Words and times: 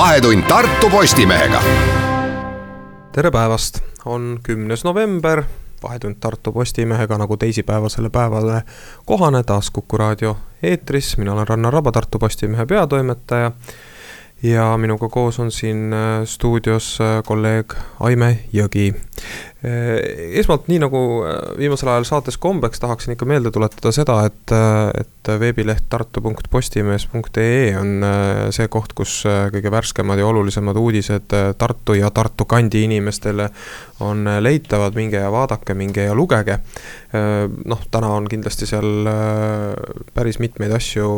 vahetund 0.00 0.42
Tartu 0.42 0.90
Postimehega. 0.90 1.62
tere 3.12 3.30
päevast, 3.30 3.78
on 4.04 4.40
kümnes 4.42 4.84
november, 4.84 5.42
Vahetund 5.82 6.16
Tartu 6.20 6.52
Postimehega 6.52 7.18
nagu 7.18 7.36
teisipäevasele 7.36 8.10
päevale 8.10 8.62
kohane 9.04 9.42
taas 9.42 9.70
Kuku 9.70 9.96
raadio 9.96 10.36
eetris, 10.62 11.18
mina 11.18 11.32
olen 11.32 11.48
Rannar 11.48 11.72
Raba, 11.72 11.92
Tartu 11.92 12.18
Postimehe 12.18 12.66
peatoimetaja 12.66 13.52
ja 14.42 14.76
minuga 14.76 15.08
koos 15.08 15.38
on 15.40 15.52
siin 15.52 15.92
äh, 15.92 16.24
stuudios 16.24 16.98
äh, 17.00 17.22
kolleeg 17.24 17.74
Aime 18.00 18.38
Jõgi. 18.52 18.94
Äh, 19.60 20.38
esmalt, 20.40 20.70
nii 20.72 20.78
nagu 20.80 21.00
viimasel 21.58 21.90
ajal 21.92 22.06
saates 22.08 22.38
kombeks, 22.40 22.80
tahaksin 22.80 23.12
ikka 23.12 23.28
meelde 23.28 23.52
tuletada 23.52 23.92
seda, 23.92 24.22
et, 24.30 24.54
et 24.96 25.30
veebileht 25.40 25.84
tartu.postimees.ee 25.92 27.74
on 27.76 28.06
see 28.56 28.70
koht, 28.72 28.94
kus 28.96 29.20
kõige 29.52 29.72
värskemad 29.72 30.18
ja 30.20 30.30
olulisemad 30.30 30.80
uudised 30.80 31.36
Tartu 31.60 31.98
ja 31.98 32.08
Tartu 32.10 32.46
kandi 32.48 32.86
inimestele 32.88 33.50
on 34.00 34.24
leitavad, 34.40 34.96
minge 34.96 35.20
ja 35.20 35.28
vaadake, 35.32 35.74
minge 35.76 36.06
ja 36.08 36.14
lugege. 36.16 36.56
noh, 37.66 37.80
täna 37.90 38.08
on 38.16 38.28
kindlasti 38.30 38.66
seal 38.70 39.08
päris 40.14 40.38
mitmeid 40.40 40.72
asju 40.72 41.08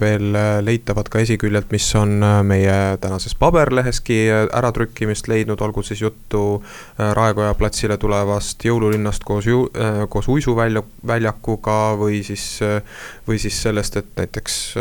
veel 0.00 0.32
leitavad 0.64 1.10
ka 1.10 1.20
esiküljelt, 1.20 1.68
mis 1.74 1.88
on 1.98 2.22
meie 2.46 2.96
tänases 3.02 3.34
paberleheski 3.34 4.22
äratrükkimist 4.30 5.28
leidnud, 5.28 5.60
olgu 5.60 5.82
siis 5.82 6.00
juttu 6.00 6.62
äh, 6.62 7.12
Raekoja 7.14 7.54
platsile 7.90 7.98
tulevast 7.98 8.64
jõululinnast 8.64 9.24
koos 9.24 9.46
ju-, 9.46 9.70
äh, 9.74 10.06
koos 10.08 10.28
uisuvälja, 10.28 10.82
väljakuga 11.06 11.96
või 11.98 12.22
siis, 12.22 12.60
äh, 12.62 12.82
või 13.26 13.38
siis 13.38 13.60
sellest, 13.62 13.96
et 13.96 14.06
näiteks 14.16 14.74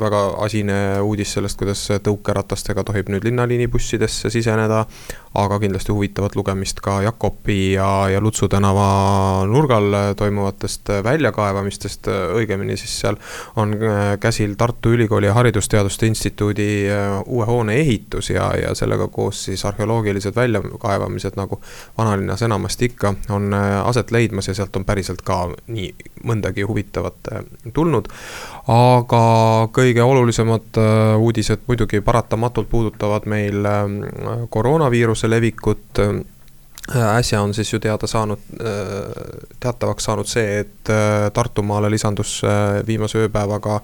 väga 0.00 0.36
asine 0.42 1.00
uudis 1.02 1.32
sellest, 1.32 1.58
kuidas 1.58 1.86
tõukeratastega 2.02 2.84
tohib 2.84 3.08
nüüd 3.08 3.24
linnaliinibussidesse 3.24 4.30
siseneda, 4.30 4.86
aga 5.36 5.58
kindlasti 5.62 5.92
huvitavat 5.92 6.36
lugemist 6.36 6.80
ka 6.84 7.00
Jakobi 7.02 7.72
ja, 7.72 8.08
ja 8.12 8.20
Lutsu 8.20 8.48
tänava 8.48 9.44
nurgal 9.46 10.14
toimuvatest 10.16 10.90
väljakaevamistest, 11.04 12.08
õigemini 12.38 12.76
siis 12.80 12.98
seal 13.00 13.20
on 13.56 13.74
käsil 14.20 14.54
Tartu 14.58 14.94
Ülikooli 14.96 15.28
Haridusteaduste 15.28 16.06
Instituudi 16.06 16.68
uue 17.26 17.46
hoone 17.46 17.76
ehitus 17.80 18.30
ja, 18.30 18.50
ja 18.56 18.74
sellega 18.74 19.08
koos 19.08 19.44
siis 19.44 19.64
arheoloogilised 19.64 20.36
väljakaevamised, 20.36 21.36
nagu 21.36 21.60
vanalinnas 21.98 22.42
enamasti 22.42 22.84
ikka, 22.84 23.14
on 23.30 23.54
äh, 23.54 23.86
aset 23.86 24.10
leidmas 24.10 24.48
ja 24.48 24.54
sealt 24.54 24.76
on 24.76 24.84
päriselt 24.84 25.22
ka 25.22 25.48
nii 25.66 25.90
mõndagi 26.26 26.66
huvitavat 26.66 27.32
äh, 27.32 27.44
tulnud. 27.72 28.08
aga 28.68 29.22
kõige 29.72 30.02
olulisemad 30.02 30.80
äh, 30.80 31.20
uudised 31.20 31.66
muidugi 31.66 32.00
paratamatult 32.00 32.68
puudutavad 32.70 33.26
meil 33.26 33.66
koroonaviiruse 34.50 35.25
levikut 35.30 36.02
Äh, 36.94 37.16
äsja 37.16 37.40
on 37.42 37.54
siis 37.54 37.72
ju 37.72 37.78
teada 37.78 38.06
saanud, 38.06 38.38
äh, 38.60 39.48
teatavaks 39.60 40.04
saanud 40.04 40.28
see, 40.30 40.60
et 40.60 40.90
äh, 40.90 41.32
Tartumaale 41.34 41.90
lisandus 41.90 42.42
viimase 42.86 43.18
ööpäevaga 43.24 43.80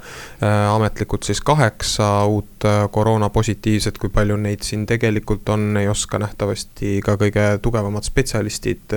ametlikult 0.74 1.26
siis 1.26 1.40
kaheksa 1.42 2.24
uut 2.30 2.64
koroonapositiivset, 2.90 3.98
kui 3.98 4.10
palju 4.14 4.36
neid 4.38 4.62
siin 4.62 4.84
tegelikult 4.86 5.48
on, 5.50 5.76
ei 5.80 5.88
oska 5.90 6.20
nähtavasti 6.22 7.00
ka 7.02 7.16
kõige 7.18 7.46
tugevamad 7.62 8.06
spetsialistid 8.06 8.94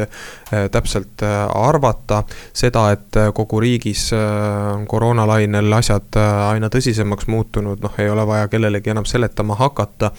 täpselt 0.72 1.24
arvata. 1.54 2.24
seda, 2.54 2.92
et 2.92 3.18
kogu 3.34 3.60
riigis 3.60 4.12
on 4.14 4.86
koroonalainel 4.88 5.74
asjad 5.74 6.18
aina 6.52 6.70
tõsisemaks 6.70 7.28
muutunud, 7.28 7.82
noh, 7.82 7.98
ei 7.98 8.10
ole 8.10 8.28
vaja 8.28 8.48
kellelegi 8.48 8.94
enam 8.94 9.06
seletama 9.06 9.56
hakata 9.56 10.12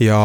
ja, 0.00 0.20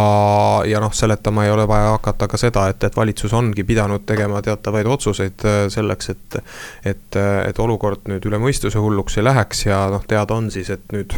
ja 0.67 0.79
noh, 0.83 0.93
seletama 0.93 1.45
ei 1.45 1.51
ole 1.51 1.67
vaja 1.67 1.95
hakata 1.95 2.27
ka 2.27 2.37
seda, 2.37 2.67
et, 2.71 2.83
et 2.83 2.97
valitsus 2.97 3.33
ongi 3.33 3.63
pidanud 3.63 4.05
tegema 4.05 4.41
teatavaid 4.41 4.87
otsuseid 4.87 5.45
äh, 5.47 5.59
selleks, 5.73 6.09
et, 6.09 6.39
et, 6.85 7.19
et 7.47 7.59
olukord 7.59 8.07
nüüd 8.11 8.25
üle 8.29 8.41
mõistuse 8.41 8.79
hulluks 8.81 9.17
ei 9.17 9.27
läheks 9.27 9.65
ja 9.65 9.85
noh, 9.93 10.03
teada 10.07 10.37
on 10.37 10.51
siis, 10.51 10.69
et 10.73 10.95
nüüd 10.95 11.15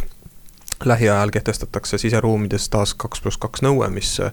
lähiajal 0.84 1.30
kehtestatakse 1.30 1.98
siseruumides 1.98 2.68
taas 2.68 2.94
kaks 2.94 3.20
pluss 3.22 3.38
kaks 3.38 3.62
nõue, 3.64 3.88
mis 3.94 4.16
äh, 4.20 4.32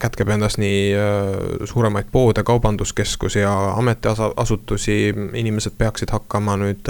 kätkeb 0.00 0.28
endas 0.34 0.58
nii 0.58 0.82
äh, 0.94 1.32
suuremaid 1.64 2.10
poode, 2.12 2.42
kaubanduskeskusi 2.42 3.44
ja 3.44 3.54
ametiasutusi. 3.76 4.98
inimesed 5.34 5.72
peaksid 5.78 6.10
hakkama 6.10 6.56
nüüd 6.56 6.88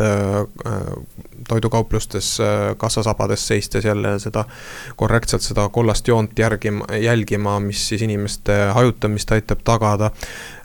toidukauplustes 1.49 2.39
kassasabades 2.77 3.47
seistes 3.49 3.85
jälle 3.85 4.19
seda 4.19 4.45
korrektselt 4.97 5.43
seda 5.43 5.69
kollast 5.69 6.09
joont 6.09 6.39
järgima, 6.39 6.85
jälgima, 7.01 7.61
mis 7.61 7.89
siis 7.89 8.03
inimeste 8.03 8.57
hajutamist 8.75 9.33
aitab 9.33 9.65
tagada 9.65 10.11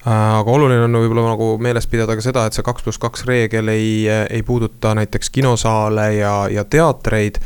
aga 0.10 0.52
oluline 0.52 0.84
on 0.84 1.00
võib-olla 1.00 1.30
nagu 1.32 1.50
meeles 1.64 1.88
pidada 1.88 2.16
ka 2.18 2.24
seda, 2.24 2.46
et 2.48 2.56
see 2.56 2.66
kaks 2.66 2.84
pluss 2.84 3.02
kaks 3.02 3.26
reegel 3.30 3.72
ei, 3.72 4.04
ei 4.08 4.44
puuduta 4.44 4.94
näiteks 5.00 5.32
kinosaale 5.34 6.08
ja, 6.18 6.36
ja 6.52 6.66
teatreid 6.68 7.40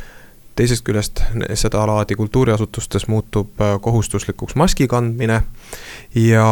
teisest 0.57 0.83
küljest 0.87 1.21
sedalaadi 1.59 2.15
kultuuriasutustes 2.17 3.07
muutub 3.11 3.61
äh, 3.61 3.75
kohustuslikuks 3.81 4.55
maski 4.59 4.87
kandmine 4.89 5.41
ja, 6.15 6.47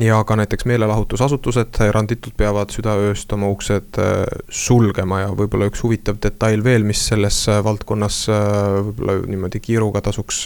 ja 0.00 0.18
ka 0.28 0.36
näiteks 0.36 0.66
meelelahutusasutused 0.68 1.80
eranditult 1.86 2.36
peavad 2.36 2.74
südaööst 2.74 3.32
oma 3.32 3.48
uksed 3.52 4.00
äh, 4.02 4.24
sulgema 4.48 5.22
ja 5.24 5.30
võib-olla 5.38 5.70
üks 5.70 5.84
huvitav 5.84 6.20
detail 6.22 6.64
veel, 6.64 6.84
mis 6.88 7.06
selles 7.08 7.40
äh, 7.48 7.62
valdkonnas 7.64 8.24
võib-olla 8.28 9.18
niimoodi 9.26 9.62
kiiruga 9.64 10.04
tasuks 10.04 10.44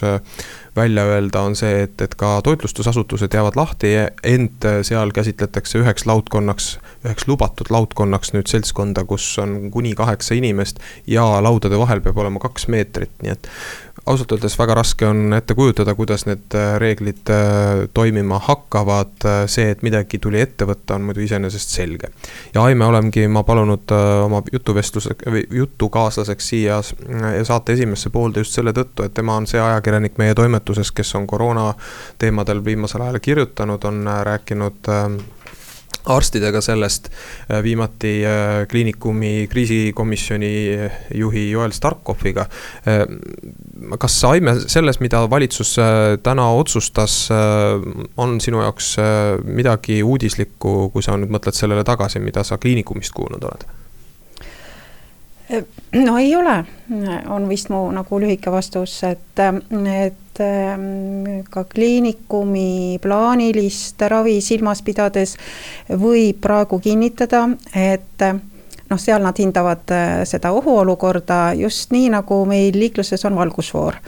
välja 0.77 1.05
öelda, 1.09 1.41
on 1.41 1.57
see, 1.57 1.83
et, 1.87 2.01
et 2.03 2.15
ka 2.19 2.37
toitlustusasutused 2.45 3.35
jäävad 3.35 3.57
lahti, 3.57 3.95
ent 4.27 4.67
seal 4.87 5.13
käsitletakse 5.17 5.81
üheks 5.81 6.07
laudkonnaks, 6.09 6.69
üheks 7.07 7.29
lubatud 7.31 7.71
laudkonnaks 7.73 8.35
nüüd 8.37 8.51
seltskonda, 8.51 9.07
kus 9.09 9.27
on 9.43 9.71
kuni 9.75 9.95
kaheksa 9.99 10.37
inimest 10.37 10.83
ja 11.11 11.25
laudade 11.45 11.79
vahel 11.81 12.05
peab 12.05 12.19
olema 12.23 12.43
kaks 12.43 12.69
meetrit, 12.73 13.13
nii 13.23 13.35
et 13.37 13.51
ausalt 14.07 14.33
öeldes 14.33 14.55
väga 14.59 14.75
raske 14.79 15.07
on 15.07 15.35
ette 15.35 15.55
kujutada, 15.59 15.95
kuidas 15.99 16.27
need 16.29 16.55
äh, 16.55 16.77
reeglid 16.79 17.31
äh, 17.33 17.87
toimima 17.95 18.39
hakkavad. 18.39 19.17
Äh, 19.25 19.39
see, 19.51 19.71
et 19.71 19.83
midagi 19.87 20.21
tuli 20.23 20.41
ette 20.41 20.67
võtta, 20.69 20.97
on 20.97 21.09
muidu 21.09 21.25
iseenesest 21.27 21.75
selge. 21.75 22.13
ja 22.55 22.63
Aime 22.63 22.87
olemegi 22.87 23.27
ma 23.29 23.43
palunud 23.47 23.93
oma 24.25 24.43
jutuvestluse, 24.53 25.17
jutukaaslaseks 25.51 26.49
siia 26.49 26.81
saate 26.83 27.73
esimesse 27.73 28.11
poolde 28.11 28.43
just 28.45 28.55
selle 28.57 28.75
tõttu, 28.77 29.07
et 29.07 29.15
tema 29.15 29.37
on 29.37 29.47
see 29.47 29.61
ajakirjanik 29.61 30.19
meie 30.19 30.35
toimetuses, 30.35 30.93
kes 30.93 31.15
on 31.19 31.27
koroona 31.27 31.73
teemadel 32.19 32.65
viimasel 32.65 33.03
ajal 33.07 33.19
kirjutanud, 33.23 33.85
on 33.85 34.11
rääkinud 34.31 34.93
arstidega 36.07 36.61
sellest, 36.61 37.11
äh, 37.51 37.63
viimati 37.63 38.25
äh, 38.25 38.67
kliinikumi 38.71 39.49
kriisikomisjoni 39.51 40.53
äh, 40.75 41.01
juhi 41.15 41.51
Joel 41.51 41.73
Starkoviga. 41.73 42.47
kas 43.99 44.25
Aime 44.25 44.55
selles, 44.67 45.01
mida 45.01 45.21
valitsus 45.31 45.77
täna 46.23 46.47
otsustas, 46.55 47.29
on 48.17 48.41
sinu 48.41 48.61
jaoks 48.63 48.97
midagi 49.45 50.03
uudislikku, 50.03 50.91
kui 50.95 51.03
sa 51.03 51.17
nüüd 51.19 51.33
mõtled 51.33 51.57
sellele 51.57 51.85
tagasi, 51.85 52.23
mida 52.23 52.45
sa 52.45 52.59
kliinikumist 52.63 53.15
kuulnud 53.17 53.45
oled? 53.45 53.67
No 55.93 56.19
ei 56.19 56.37
ole, 56.37 56.65
on 57.29 57.49
vist 57.49 57.71
mu 57.71 57.87
nagu 57.95 58.21
lühike 58.21 58.51
vastus, 58.51 58.99
et, 59.07 59.39
et 59.39 60.41
ähm, 60.43 61.45
ka 61.51 61.65
kliinikumi 61.71 62.99
plaanilist 63.03 64.03
ravi 64.11 64.41
silmas 64.43 64.83
pidades 64.83 65.37
võib 65.89 66.43
praegu 66.43 66.81
kinnitada, 66.83 67.47
et 67.75 68.27
noh, 68.91 69.01
seal 69.03 69.23
nad 69.23 69.39
hindavad 69.39 69.95
äh, 69.95 70.21
seda 70.27 70.51
ohuolukorda 70.55 71.41
just 71.59 71.95
nii, 71.95 72.11
nagu 72.19 72.43
meil 72.47 72.75
liikluses 72.79 73.25
on 73.25 73.39
valgusfoor. 73.39 74.03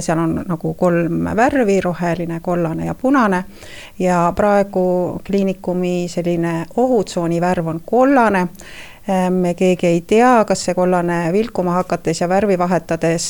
seal 0.00 0.18
on 0.18 0.38
nagu 0.48 0.74
kolm 0.74 1.26
värvi, 1.36 1.80
roheline, 1.80 2.40
kollane 2.40 2.86
ja 2.86 2.94
punane. 2.94 3.44
ja 3.98 4.32
praegu 4.36 5.20
kliinikumi 5.26 6.08
selline 6.08 6.66
ohutsooni 6.76 7.40
värv 7.40 7.66
on 7.66 7.80
kollane 7.84 8.48
Ehm, 8.48 8.93
me 9.30 9.54
keegi 9.54 9.86
ei 9.86 10.00
tea, 10.00 10.44
kas 10.48 10.62
see 10.64 10.74
kollane 10.74 11.32
vilkuma 11.32 11.74
hakates 11.76 12.22
ja 12.22 12.28
värvi 12.28 12.56
vahetades 12.58 13.26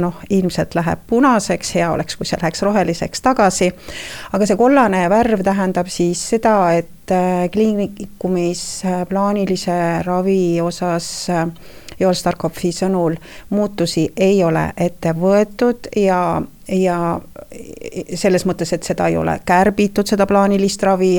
noh, 0.00 0.22
ilmselt 0.30 0.72
läheb 0.78 1.02
punaseks, 1.06 1.74
hea 1.76 1.90
oleks, 1.92 2.16
kui 2.16 2.28
see 2.28 2.38
läheks 2.40 2.62
roheliseks 2.64 3.20
tagasi. 3.24 3.68
aga 4.32 4.48
see 4.48 4.56
kollane 4.56 5.02
värv 5.12 5.44
tähendab 5.44 5.90
siis 5.92 6.22
seda, 6.30 6.54
et 6.80 7.12
äh, 7.12 7.50
kliinikumis 7.52 8.64
plaanilise 9.08 9.78
ravi 10.06 10.60
osas 10.64 11.10
äh, 11.30 11.44
Joel 12.00 12.14
Starkopfi 12.14 12.70
sõnul 12.72 13.16
muutusi 13.50 14.06
ei 14.16 14.42
ole 14.44 14.70
ette 14.76 15.12
võetud 15.18 15.90
ja 15.98 16.40
ja 16.68 17.20
selles 18.14 18.44
mõttes, 18.46 18.72
et 18.72 18.84
seda 18.84 19.08
ei 19.08 19.16
ole 19.16 19.38
kärbitud, 19.46 20.06
seda 20.08 20.26
plaanilist 20.28 20.82
ravi, 20.84 21.14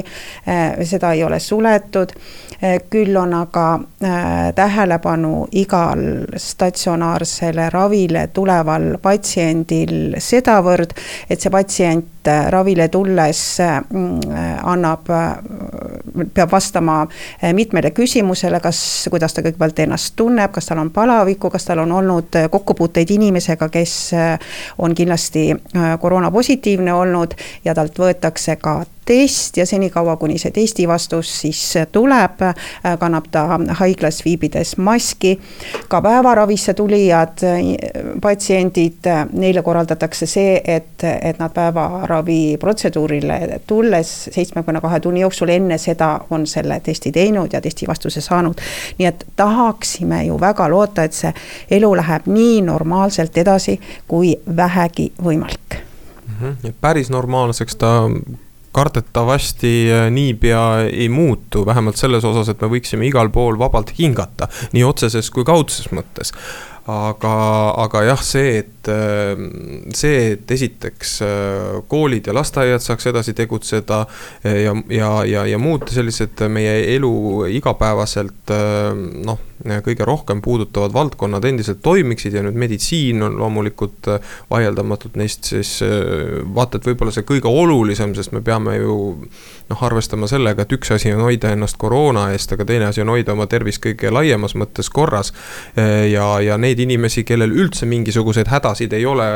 seda 0.86 1.14
ei 1.16 1.24
ole 1.26 1.40
suletud, 1.42 2.14
küll 2.92 3.18
on 3.18 3.34
aga 3.34 3.66
tähelepanu 4.56 5.48
igal 5.58 6.04
statsionaarsele 6.38 7.70
ravile 7.74 8.28
tuleval 8.34 8.92
patsiendil 9.02 10.20
sedavõrd, 10.22 10.94
et 11.30 11.42
see 11.42 11.54
patsient 11.54 12.19
ravile 12.50 12.88
tulles 12.88 13.42
annab, 14.64 15.10
peab 16.34 16.52
vastama 16.52 17.00
mitmele 17.54 17.92
küsimusele, 17.96 18.60
kas, 18.64 18.82
kuidas 19.12 19.34
ta 19.34 19.44
kõigepealt 19.46 19.82
ennast 19.86 20.16
tunneb, 20.20 20.52
kas 20.56 20.70
tal 20.70 20.84
on 20.84 20.92
palavikku, 20.94 21.52
kas 21.54 21.68
tal 21.70 21.84
on 21.86 21.92
olnud 22.02 22.40
kokkupuuteid 22.52 23.12
inimesega, 23.18 23.70
kes 23.74 23.98
on 24.78 24.96
kindlasti 24.96 25.50
koroonapositiivne 26.00 26.94
olnud 26.94 27.36
ja 27.66 27.76
talt 27.78 28.00
võetakse 28.00 28.56
ka 28.62 28.82
test 29.10 29.58
ja 29.58 29.66
senikaua, 29.66 30.16
kuni 30.22 30.38
see 30.38 30.52
testi 30.54 30.86
vastus 30.88 31.32
siis 31.42 31.62
tuleb, 31.92 32.44
kannab 33.02 33.26
ta 33.32 33.58
haiglas 33.82 34.22
viibides 34.26 34.76
maski. 34.78 35.40
ka 35.90 36.02
päevaravisse 36.02 36.74
tulijad 36.74 37.42
patsiendid, 38.22 39.10
neile 39.34 39.64
korraldatakse 39.66 40.28
see, 40.30 40.62
et, 40.66 41.04
et 41.22 41.40
nad 41.40 41.54
päevaravi 41.54 42.58
protseduurile 42.62 43.62
tulles 43.68 44.12
seitsmekümne 44.32 44.82
kahe 44.82 45.00
tunni 45.00 45.24
jooksul 45.26 45.50
enne 45.50 45.78
seda 45.78 46.10
on 46.30 46.46
selle 46.48 46.80
testi 46.86 47.12
teinud 47.12 47.54
ja 47.54 47.62
testi 47.62 47.88
vastuse 47.88 48.22
saanud. 48.22 48.62
nii 48.98 49.08
et 49.08 49.26
tahaksime 49.36 50.24
ju 50.26 50.38
väga 50.40 50.70
loota, 50.70 51.04
et 51.04 51.18
see 51.18 51.34
elu 51.80 51.96
läheb 51.98 52.30
nii 52.30 52.62
normaalselt 52.62 53.38
edasi, 53.38 53.80
kui 54.08 54.36
vähegi 54.56 55.12
võimalik 55.24 55.80
mm. 55.80 56.54
-hmm. 56.54 56.74
päris 56.82 57.10
normaalseks 57.10 57.76
ta 57.76 57.94
kardetavasti 58.80 59.74
äh, 59.92 60.08
niipea 60.14 60.66
ei 60.88 61.10
muutu, 61.12 61.66
vähemalt 61.68 62.00
selles 62.00 62.26
osas, 62.26 62.52
et 62.52 62.64
me 62.64 62.72
võiksime 62.72 63.08
igal 63.10 63.32
pool 63.34 63.60
vabalt 63.60 63.94
hingata, 64.00 64.50
nii 64.76 64.86
otseses 64.88 65.32
kui 65.36 65.48
kaudses 65.48 65.92
mõttes 65.96 66.34
aga, 66.90 67.34
aga 67.86 68.04
jah, 68.08 68.24
see, 68.26 68.60
et 68.64 68.90
äh, 68.92 69.44
see, 69.96 70.34
et 70.36 70.54
esiteks 70.56 71.16
äh, 71.26 71.82
koolid 71.92 72.30
ja 72.30 72.36
lasteaiad 72.36 72.84
saaks 72.84 73.12
edasi 73.12 73.36
tegutseda 73.38 74.06
ja, 74.44 74.74
ja, 74.90 75.12
ja, 75.28 75.46
ja 75.54 75.62
muud 75.62 75.90
sellised 75.94 76.42
meie 76.52 76.80
elu 76.96 77.14
igapäevaselt 77.60 78.56
noh 79.30 79.46
kõige 79.84 80.06
rohkem 80.06 80.42
puudutavad 80.42 80.94
valdkonnad 80.94 81.44
endiselt 81.46 81.82
toimiksid 81.84 82.34
ja 82.34 82.44
nüüd 82.44 82.56
meditsiin 82.56 83.24
on 83.24 83.38
loomulikult 83.38 84.08
äh, 84.08 84.20
vaieldamatult 84.50 85.16
neist 85.20 85.44
siis 85.52 85.82
äh, 85.84 86.40
vaata 86.56 86.80
et 86.80 86.88
võib-olla 86.88 87.12
see 87.12 87.28
kõige 87.28 87.52
olulisem, 87.52 88.16
sest 88.16 88.32
me 88.32 88.42
peame 88.42 88.78
ju 88.80 88.96
noh, 89.70 89.84
arvestama 89.84 90.30
sellega, 90.32 90.64
et 90.64 90.76
üks 90.76 90.94
asi 90.96 91.12
on 91.14 91.26
hoida 91.28 91.52
ennast 91.54 91.78
koroona 91.82 92.30
eest, 92.34 92.54
aga 92.56 92.66
teine 92.66 92.88
asi 92.90 93.04
on 93.04 93.12
hoida 93.12 93.36
oma 93.36 93.50
tervist 93.52 93.84
kõige 93.84 94.12
laiemas 94.14 94.56
mõttes 94.56 94.90
korras. 94.94 95.34
Äh, 95.76 96.08
ja, 96.14 96.32
ja 96.44 96.58
neid 96.58 96.79
inimesi, 96.84 97.24
kellel 97.28 97.54
üldse 97.56 97.88
mingisuguseid 97.90 98.50
hädasid 98.52 98.94
ei 98.98 99.06
ole 99.06 99.30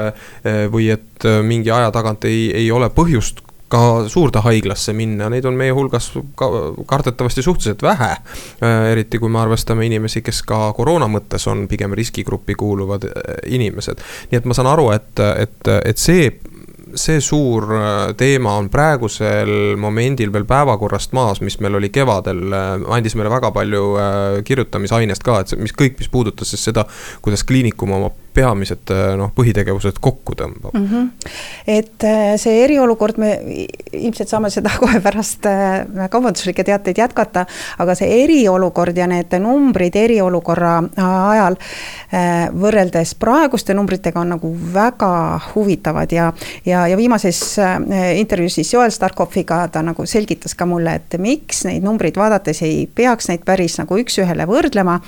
või 0.72 0.90
et 0.94 1.26
mingi 1.44 1.72
aja 1.72 1.92
tagant 1.94 2.26
ei, 2.30 2.48
ei 2.56 2.72
ole 2.72 2.90
põhjust 2.94 3.44
ka 3.74 4.08
suurde 4.12 4.44
haiglasse 4.46 4.94
minna, 4.94 5.30
neid 5.34 5.46
on 5.50 5.58
meie 5.58 5.74
hulgas 5.74 6.12
ka 6.38 6.50
kardetavasti 6.90 7.42
suhteliselt 7.46 7.82
vähe. 7.86 8.12
Äh, 8.62 8.92
eriti 8.92 9.20
kui 9.22 9.32
me 9.34 9.42
arvestame 9.42 9.88
inimesi, 9.88 10.22
kes 10.26 10.44
ka 10.50 10.68
koroona 10.78 11.10
mõttes 11.10 11.48
on 11.50 11.66
pigem 11.72 11.96
riskigruppi 11.98 12.58
kuuluvad 12.60 13.08
inimesed. 13.50 14.04
nii 14.32 14.42
et 14.42 14.50
ma 14.50 14.58
saan 14.58 14.70
aru, 14.76 14.92
et, 14.94 15.24
et, 15.48 15.72
et 15.82 15.98
see 15.98 16.30
see 17.00 17.22
suur 17.24 17.70
äh, 17.78 18.14
teema 18.18 18.58
on 18.60 18.70
praegusel 18.74 19.78
momendil 19.80 20.34
veel 20.34 20.48
päevakorrast 20.50 21.16
maas, 21.18 21.42
mis 21.42 21.60
meil 21.64 21.80
oli 21.80 21.92
kevadel, 21.94 22.44
andis 22.94 23.18
meile 23.20 23.32
väga 23.34 23.52
palju 23.56 23.86
kirjutamisainest 24.46 25.24
ka, 25.26 25.40
et 25.44 25.56
mis 25.60 25.76
kõik, 25.78 25.98
mis 26.00 26.12
puudutas 26.12 26.54
siis 26.54 26.64
seda, 26.72 26.86
kuidas 27.22 27.46
kliinikum 27.48 27.96
oma 27.98 28.12
peamised 28.34 28.92
äh, 28.94 29.14
noh, 29.20 29.32
põhitegevused 29.36 30.00
kokku 30.04 30.36
tõmbab 30.38 30.74
mm. 30.74 30.88
-hmm. 30.90 31.32
et 31.68 32.06
äh, 32.08 32.34
see 32.42 32.64
eriolukord, 32.64 33.18
me 33.22 33.32
ilmselt 33.94 34.32
saame 34.32 34.50
seda 34.54 34.74
kohe 34.82 35.02
pärast 35.04 35.46
äh, 35.50 35.86
kaubanduslikke 36.10 36.64
teateid 36.64 36.98
jätkata, 36.98 37.46
aga 37.84 37.96
see 37.96 38.24
eriolukord 38.24 38.98
ja 38.98 39.08
need 39.08 39.34
numbrid 39.44 39.96
eriolukorra 40.00 40.76
ajal 41.04 41.56
võrreldes 42.60 43.14
praeguste 43.20 43.74
numbritega 43.74 44.20
on 44.22 44.34
nagu 44.36 44.50
väga 44.74 45.14
huvitavad 45.54 46.12
ja, 46.12 46.32
ja, 46.66 46.86
ja 46.88 46.98
viimases 46.98 47.42
intervjuus 48.18 48.60
siis 48.60 48.74
Joel 48.74 48.92
Starkopfiga 48.94 49.68
ta 49.74 49.82
nagu 49.82 50.06
selgitas 50.06 50.56
ka 50.56 50.66
mulle, 50.70 50.96
et 51.00 51.18
miks 51.20 51.64
neid 51.66 51.84
numbreid 51.84 52.18
vaadates 52.18 52.62
ei 52.62 52.86
peaks 52.96 53.30
neid 53.32 53.46
päris 53.46 53.80
nagu 53.82 53.98
üks-ühele 53.98 54.48
võrdlema 54.50 55.00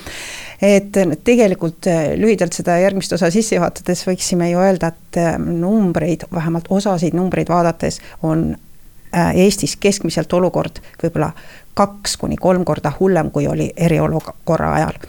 et 0.62 0.98
tegelikult 1.27 1.88
lühidalt 2.19 2.56
seda 2.56 2.77
järgmist 2.81 3.15
osa 3.16 3.32
sisse 3.34 3.58
juhatades 3.58 4.06
võiksime 4.08 4.50
ju 4.52 4.62
öelda, 4.62 4.92
et 4.94 5.20
äh, 5.22 5.38
numbreid, 5.40 6.28
vähemalt 6.34 6.70
osasid 6.70 7.16
numbreid 7.18 7.50
vaadates 7.50 8.02
on 8.24 8.50
äh, 8.56 9.36
Eestis 9.46 9.76
keskmiselt 9.82 10.34
olukord 10.34 10.82
võib-olla 11.04 11.32
kaks 11.76 12.18
kuni 12.18 12.38
kolm 12.40 12.66
korda 12.66 12.94
hullem, 13.00 13.32
kui 13.32 13.48
oli 13.48 13.72
eriolukorra 13.76 14.74
ajal. 14.74 15.00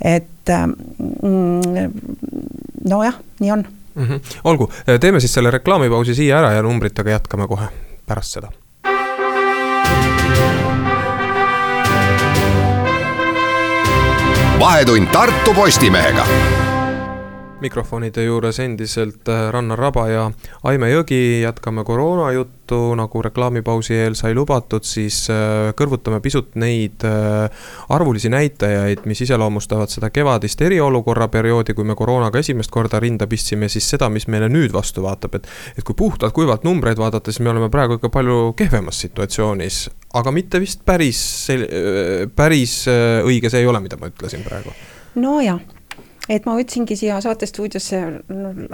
et 0.00 0.52
mm, 0.52 1.90
nojah, 2.88 3.18
nii 3.40 3.50
on 3.52 3.64
mm. 3.94 4.04
-hmm. 4.04 4.20
olgu, 4.44 4.70
teeme 5.00 5.20
siis 5.20 5.34
selle 5.34 5.50
reklaamipausi 5.50 6.14
siia 6.14 6.38
ära 6.38 6.52
ja 6.52 6.62
numbritega 6.62 7.10
jätkame 7.10 7.48
kohe 7.48 7.68
pärast 8.06 8.38
seda 8.38 8.52
vahetund 14.58 15.06
Tartu 15.12 15.54
Postimehega 15.54 16.26
mikrofonide 17.66 18.24
juures 18.24 18.58
endiselt 18.62 19.28
äh, 19.28 19.48
Rannar 19.52 19.78
Raba 19.78 20.06
ja 20.10 20.24
Aime 20.68 20.90
Jõgi, 20.90 21.42
jätkame 21.42 21.84
koroonajuttu, 21.86 22.78
nagu 22.98 23.22
reklaamipausi 23.26 23.96
eel 23.96 24.16
sai 24.18 24.34
lubatud, 24.36 24.86
siis 24.86 25.24
äh, 25.32 25.72
kõrvutame 25.78 26.20
pisut 26.24 26.54
neid 26.60 27.04
äh, 27.06 27.66
arvulisi 27.94 28.30
näitajaid, 28.32 29.04
mis 29.10 29.22
iseloomustavad 29.26 29.92
seda 29.92 30.10
kevadist 30.14 30.62
eriolukorra 30.62 31.28
perioodi, 31.32 31.74
kui 31.74 31.86
me 31.86 31.98
koroonaga 31.98 32.42
esimest 32.42 32.72
korda 32.74 33.00
rinda 33.02 33.28
pistsime, 33.30 33.70
siis 33.72 33.88
seda, 33.94 34.10
mis 34.12 34.28
meile 34.30 34.50
nüüd 34.52 34.74
vastu 34.76 35.04
vaatab, 35.06 35.40
et 35.40 35.50
et 35.76 35.84
kui 35.86 35.96
puhtalt 35.98 36.34
kuivalt 36.36 36.66
numbreid 36.66 36.98
vaadata, 37.00 37.32
siis 37.32 37.42
me 37.44 37.50
oleme 37.50 37.70
praegu 37.72 37.98
ikka 37.98 38.10
palju 38.14 38.52
kehvemas 38.58 39.00
situatsioonis, 39.06 39.80
aga 40.18 40.34
mitte 40.34 40.60
vist 40.62 40.84
päris, 40.86 41.22
päris 42.36 42.82
õige 42.88 43.50
see 43.50 43.64
ei 43.64 43.70
ole, 43.70 43.82
mida 43.84 43.98
ma 44.00 44.10
ütlesin 44.12 44.46
praegu. 44.46 44.74
nojah 45.16 45.75
et 46.28 46.46
ma 46.46 46.56
võtsingi 46.56 46.96
siia 46.98 47.20
saatestuudiosse 47.22 48.00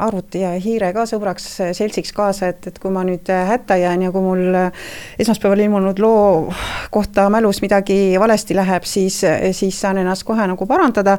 arvuti 0.00 0.40
ja 0.40 0.54
hiire 0.56 0.88
ka 0.96 1.04
sõbraks 1.08 1.48
seltsiks 1.76 2.14
kaasa, 2.16 2.48
et, 2.52 2.66
et 2.70 2.78
kui 2.80 2.92
ma 2.94 3.02
nüüd 3.04 3.28
hätta 3.28 3.76
jään 3.76 4.06
ja 4.06 4.12
kui 4.14 4.24
mul 4.24 4.56
esmaspäeval 5.20 5.60
ilmunud 5.66 6.00
loo 6.00 6.52
kohta 6.94 7.26
mälus 7.32 7.60
midagi 7.64 8.16
valesti 8.20 8.56
läheb, 8.56 8.86
siis, 8.88 9.20
siis 9.52 9.80
saan 9.84 10.00
ennast 10.00 10.24
kohe 10.28 10.46
nagu 10.48 10.66
parandada. 10.66 11.18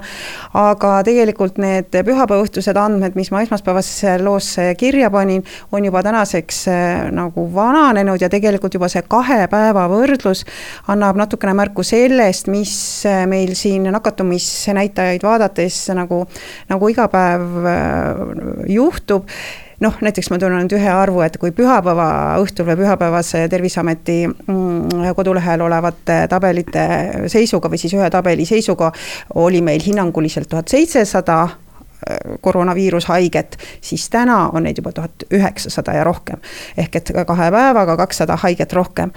aga 0.57 0.93
tegelikult 1.05 1.57
need 1.61 1.93
pühapäevaõhtused 1.93 2.77
andmed, 2.77 3.13
mis 3.15 3.29
ma 3.31 3.43
esmaspäevasse 3.45 4.17
loosse 4.23 4.65
kirja 4.77 5.11
panin, 5.13 5.43
on 5.71 5.85
juba 5.85 6.03
tänaseks 6.03 6.65
nagu 7.13 7.45
vananenud 7.53 8.21
ja 8.21 8.29
tegelikult 8.29 8.73
juba 8.73 8.89
see 8.89 9.05
kahe 9.07 9.45
päeva 9.51 9.85
võrdlus 9.91 10.43
annab 10.89 11.19
natukene 11.21 11.53
märku 11.57 11.85
sellest, 11.85 12.49
mis 12.49 12.73
meil 13.29 13.53
siin 13.57 13.85
nakatumisnäitajaid 13.93 15.23
vaadates 15.23 15.83
nagu 15.93 16.22
nagu 16.69 16.89
iga 16.89 17.07
päev 17.11 17.67
äh, 17.67 18.25
juhtub 18.73 19.29
noh, 19.83 19.97
näiteks 20.01 20.29
ma 20.31 20.39
toon 20.39 20.55
nüüd 20.57 20.75
ühe 20.77 20.91
arvu, 20.91 21.23
et 21.25 21.37
kui 21.41 21.51
pühapäeva 21.55 22.07
õhtul 22.41 22.67
või 22.69 22.79
pühapäevase 22.83 23.45
Terviseameti 23.51 24.19
mm, 24.27 25.09
kodulehel 25.17 25.65
olevate 25.65 26.23
tabelite 26.31 26.85
seisuga 27.31 27.71
või 27.71 27.81
siis 27.81 27.95
ühe 27.97 28.09
tabeli 28.13 28.47
seisuga 28.49 28.91
oli 29.41 29.61
meil 29.65 29.83
hinnanguliselt 29.83 30.49
tuhat 30.51 30.71
seitsesada 30.71 31.41
äh, 31.43 32.37
koroonaviirushaiget, 32.45 33.57
siis 33.81 34.07
täna 34.13 34.45
on 34.53 34.67
neid 34.67 34.79
juba 34.79 34.93
tuhat 34.95 35.27
üheksasada 35.31 35.97
ja 35.99 36.07
rohkem. 36.07 36.39
ehk 36.77 36.95
et 37.01 37.13
kahe 37.27 37.51
päevaga 37.51 37.97
kakssada 38.05 38.39
haiget 38.45 38.73
rohkem. 38.73 39.11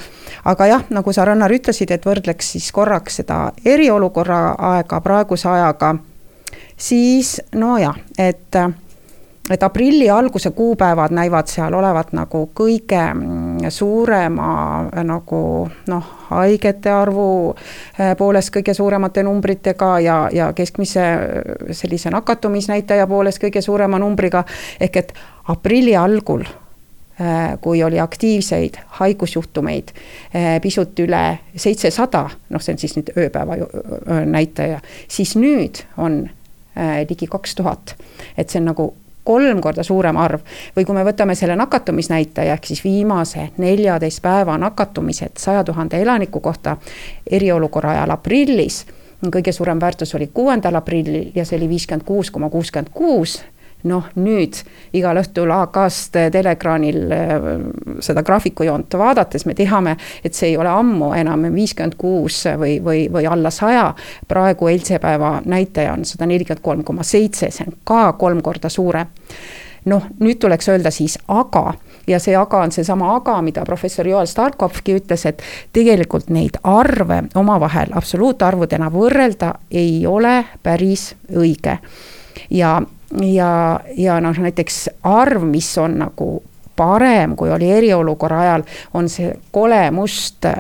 aga 0.45 0.67
jah, 0.73 0.85
nagu 0.91 1.13
sa, 1.13 1.25
Rannar, 1.25 1.53
ütlesid, 1.53 1.95
et 1.95 2.07
võrdleks 2.07 2.53
siis 2.57 2.73
korraks 2.73 3.23
seda 3.23 3.53
eriolukorra 3.65 4.43
aega 4.75 5.01
praeguse 5.01 5.49
ajaga 5.49 5.97
siis 6.77 7.41
nojah, 7.55 7.97
et 8.19 8.59
et 9.51 9.63
aprilli 9.63 10.09
alguse 10.11 10.51
kuupäevad 10.51 11.13
näivad 11.15 11.47
seal 11.47 11.75
olevat 11.75 12.11
nagu 12.19 12.49
kõige 12.51 12.99
mm, 13.15 13.69
suurema 13.71 14.49
nagu 15.07 15.43
noh, 15.87 16.09
haigete 16.33 16.91
arvu 16.91 17.55
poolest 18.19 18.51
kõige 18.57 18.75
suuremate 18.75 19.23
numbritega 19.23 19.93
ja, 20.03 20.19
ja 20.35 20.51
keskmise 20.53 21.07
sellise 21.71 22.11
nakatumisnäitaja 22.11 23.07
poolest 23.07 23.43
kõige 23.45 23.63
suurema 23.63 24.03
numbriga, 24.03 24.43
ehk 24.81 25.03
et 25.05 25.15
aprilli 25.47 25.95
algul 25.97 26.43
Äh, 27.21 27.59
kui 27.61 27.83
oli 27.83 28.01
aktiivseid 28.01 28.75
haigusjuhtumeid 28.87 29.89
äh, 29.89 30.61
pisut 30.61 30.99
üle 31.01 31.39
seitsesada, 31.57 32.27
noh, 32.53 32.61
see 32.61 32.75
on 32.75 32.81
siis 32.83 32.93
nüüd 32.99 33.09
ööpäeva 33.17 33.57
näitaja, 34.29 34.83
siis 35.09 35.33
nüüd 35.41 35.81
on 35.97 36.19
äh, 36.27 36.36
ligi 37.09 37.27
kaks 37.27 37.55
tuhat. 37.55 37.95
et 38.37 38.49
see 38.49 38.61
on 38.61 38.73
nagu 38.73 38.95
kolm 39.27 39.61
korda 39.61 39.83
suurem 39.83 40.17
arv 40.23 40.45
või 40.77 40.85
kui 40.87 40.95
me 40.95 41.05
võtame 41.07 41.35
selle 41.35 41.57
nakatumisnäitaja 41.59 42.55
ehk 42.55 42.69
siis 42.71 42.85
viimase 42.85 43.49
neljateist 43.59 44.23
päeva 44.23 44.59
nakatumised 44.59 45.41
saja 45.43 45.65
tuhande 45.65 46.01
elaniku 46.03 46.41
kohta 46.41 46.77
eriolukorra 47.31 47.97
ajal 47.97 48.15
aprillis 48.15 48.85
kõige 49.33 49.53
suurem 49.53 49.81
väärtus 49.81 50.15
oli 50.15 50.31
kuuendal 50.35 50.79
aprillil 50.79 51.33
ja 51.35 51.45
see 51.45 51.59
oli 51.59 51.69
viiskümmend 51.69 52.05
kuus 52.07 52.31
koma 52.31 52.51
kuuskümmend 52.51 52.93
kuus 52.95 53.41
noh, 53.85 54.07
nüüd 54.17 54.59
igal 54.97 55.21
õhtul 55.21 55.53
AK-st 55.55 56.19
teleekraanil 56.33 57.13
äh, 57.13 57.49
seda 58.01 58.23
graafikujoont 58.27 58.97
vaadates 58.99 59.47
me 59.47 59.55
teame, 59.55 59.97
et 60.25 60.35
see 60.35 60.53
ei 60.53 60.57
ole 60.57 60.73
ammu 60.73 61.13
enam 61.19 61.49
viiskümmend 61.55 61.99
kuus 62.01 62.45
või, 62.59 62.79
või, 62.85 63.07
või 63.13 63.29
alla 63.31 63.51
saja. 63.51 63.93
praegu 64.29 64.69
eilse 64.69 64.99
päeva 64.99 65.41
näitaja 65.45 65.93
on 65.93 66.05
sada 66.05 66.27
nelikümmend 66.27 66.65
kolm 66.65 66.85
koma 66.85 67.03
seitse, 67.03 67.51
see 67.51 67.67
on 67.67 67.79
ka 67.85 68.13
kolm 68.19 68.43
korda 68.43 68.69
suurem 68.69 69.13
noh, 69.87 70.09
nüüd 70.21 70.41
tuleks 70.43 70.69
öelda 70.69 70.91
siis 70.91 71.19
aga 71.29 71.75
ja 72.07 72.19
see 72.23 72.37
aga 72.39 72.63
on 72.65 72.73
seesama 72.75 73.13
aga, 73.17 73.39
mida 73.43 73.65
professor 73.67 74.07
Joel 74.07 74.27
Starkovki 74.31 74.97
ütles, 75.01 75.27
et 75.27 75.43
tegelikult 75.75 76.31
neid 76.31 76.59
arve 76.63 77.23
omavahel 77.35 77.95
absoluutarvudena 77.99 78.91
võrrelda 78.95 79.55
ei 79.71 80.05
ole 80.07 80.43
päris 80.63 81.13
õige. 81.35 81.79
ja 82.51 82.81
ja, 83.23 83.81
ja 83.97 84.21
noh, 84.21 84.39
näiteks 84.39 84.89
arv, 85.03 85.45
mis 85.49 85.71
on 85.79 85.99
nagu 86.03 86.31
parem, 86.77 87.37
kui 87.37 87.51
oli 87.51 87.71
eriolukorra 87.73 88.41
ajal, 88.41 88.65
on 88.95 89.09
see 89.09 89.33
kole 89.53 89.81
must 89.91 90.45
äh, 90.45 90.55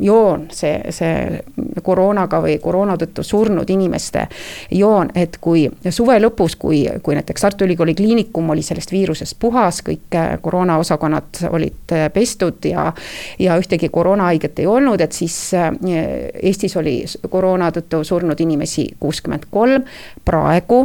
joon, 0.00 0.46
see, 0.52 0.92
see 0.92 1.40
koroonaga 1.84 2.40
või 2.44 2.58
koroona 2.62 2.96
tõttu 3.00 3.24
surnud 3.24 3.70
inimeste 3.70 4.26
joon, 4.74 5.10
et 5.16 5.38
kui 5.40 5.64
suve 5.88 6.18
lõpus, 6.20 6.58
kui, 6.60 6.84
kui 7.02 7.16
näiteks 7.16 7.46
Tartu 7.46 7.64
Ülikooli 7.68 7.94
Kliinikum 7.96 8.50
oli 8.52 8.64
sellest 8.66 8.92
viirusest 8.92 9.38
puhas, 9.40 9.80
kõik 9.86 10.18
äh, 10.18 10.34
koroonaosakonnad 10.42 11.46
olid 11.50 11.96
äh, 11.96 12.08
pestud 12.12 12.64
ja 12.68 12.90
ja 13.38 13.56
ühtegi 13.58 13.88
koroonahaiget 13.88 14.58
ei 14.60 14.66
olnud, 14.66 15.00
et 15.00 15.12
siis 15.12 15.34
Eestis 15.54 16.76
oli 16.76 16.98
koroona 17.30 17.70
tõttu 17.74 18.02
surnud 18.04 18.40
inimesi 18.40 18.86
kuuskümmend 19.00 19.48
kolm, 19.50 19.86
praegu 20.24 20.84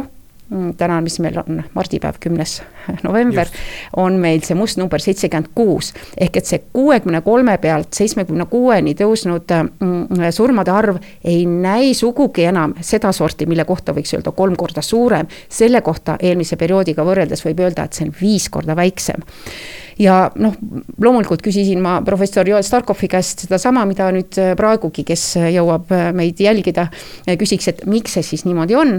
Mm, 0.50 0.72
täna, 0.74 0.96
mis 0.98 1.20
meil 1.22 1.36
on 1.38 1.60
mardipäev, 1.76 2.16
kümnes 2.18 2.56
november, 3.06 3.46
on 4.02 4.16
meil 4.18 4.40
see 4.42 4.56
must 4.58 4.80
number 4.80 4.98
seitsekümmend 4.98 5.52
kuus. 5.54 5.92
ehk 6.18 6.40
et 6.40 6.48
see 6.48 6.58
kuuekümne 6.74 7.20
kolme 7.22 7.54
pealt 7.62 7.94
seitsmekümne 7.94 8.48
kuueni 8.50 8.96
tõusnud 8.98 9.54
mm, 9.54 10.24
surmade 10.34 10.72
arv 10.74 10.98
ei 11.22 11.44
näi 11.46 11.92
sugugi 11.94 12.48
enam 12.50 12.74
sedasorti, 12.80 13.46
mille 13.46 13.64
kohta 13.68 13.94
võiks 13.94 14.10
öelda 14.16 14.32
kolm 14.34 14.56
korda 14.58 14.82
suurem. 14.82 15.30
selle 15.48 15.84
kohta 15.86 16.16
eelmise 16.18 16.58
perioodiga 16.58 17.06
võrreldes 17.06 17.46
võib 17.46 17.62
öelda, 17.62 17.86
et 17.86 17.94
see 17.94 18.08
on 18.08 18.12
viis 18.20 18.48
korda 18.50 18.74
väiksem 18.74 19.22
ja 20.02 20.18
noh, 20.34 20.58
loomulikult 20.98 21.46
küsisin 21.46 21.78
ma 21.78 22.00
professor 22.02 22.48
Joel 22.48 22.66
Starkovi 22.66 23.06
käest 23.06 23.46
sedasama, 23.46 23.86
mida 23.86 24.10
nüüd 24.10 24.34
praegugi, 24.58 25.06
kes 25.06 25.30
jõuab 25.46 25.94
meid 26.18 26.42
jälgida, 26.42 26.88
küsiks, 27.38 27.70
et 27.70 27.86
miks 27.86 28.18
see 28.18 28.26
siis 28.32 28.48
niimoodi 28.50 28.74
on 28.82 28.98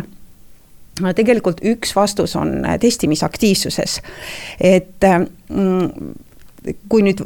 tegelikult 1.15 1.61
üks 1.65 1.95
vastus 1.95 2.35
on 2.35 2.65
testimisaktiivsuses, 2.79 4.01
et 4.59 5.07
mm, 5.49 6.13
kui 6.89 7.01
nüüd 7.01 7.23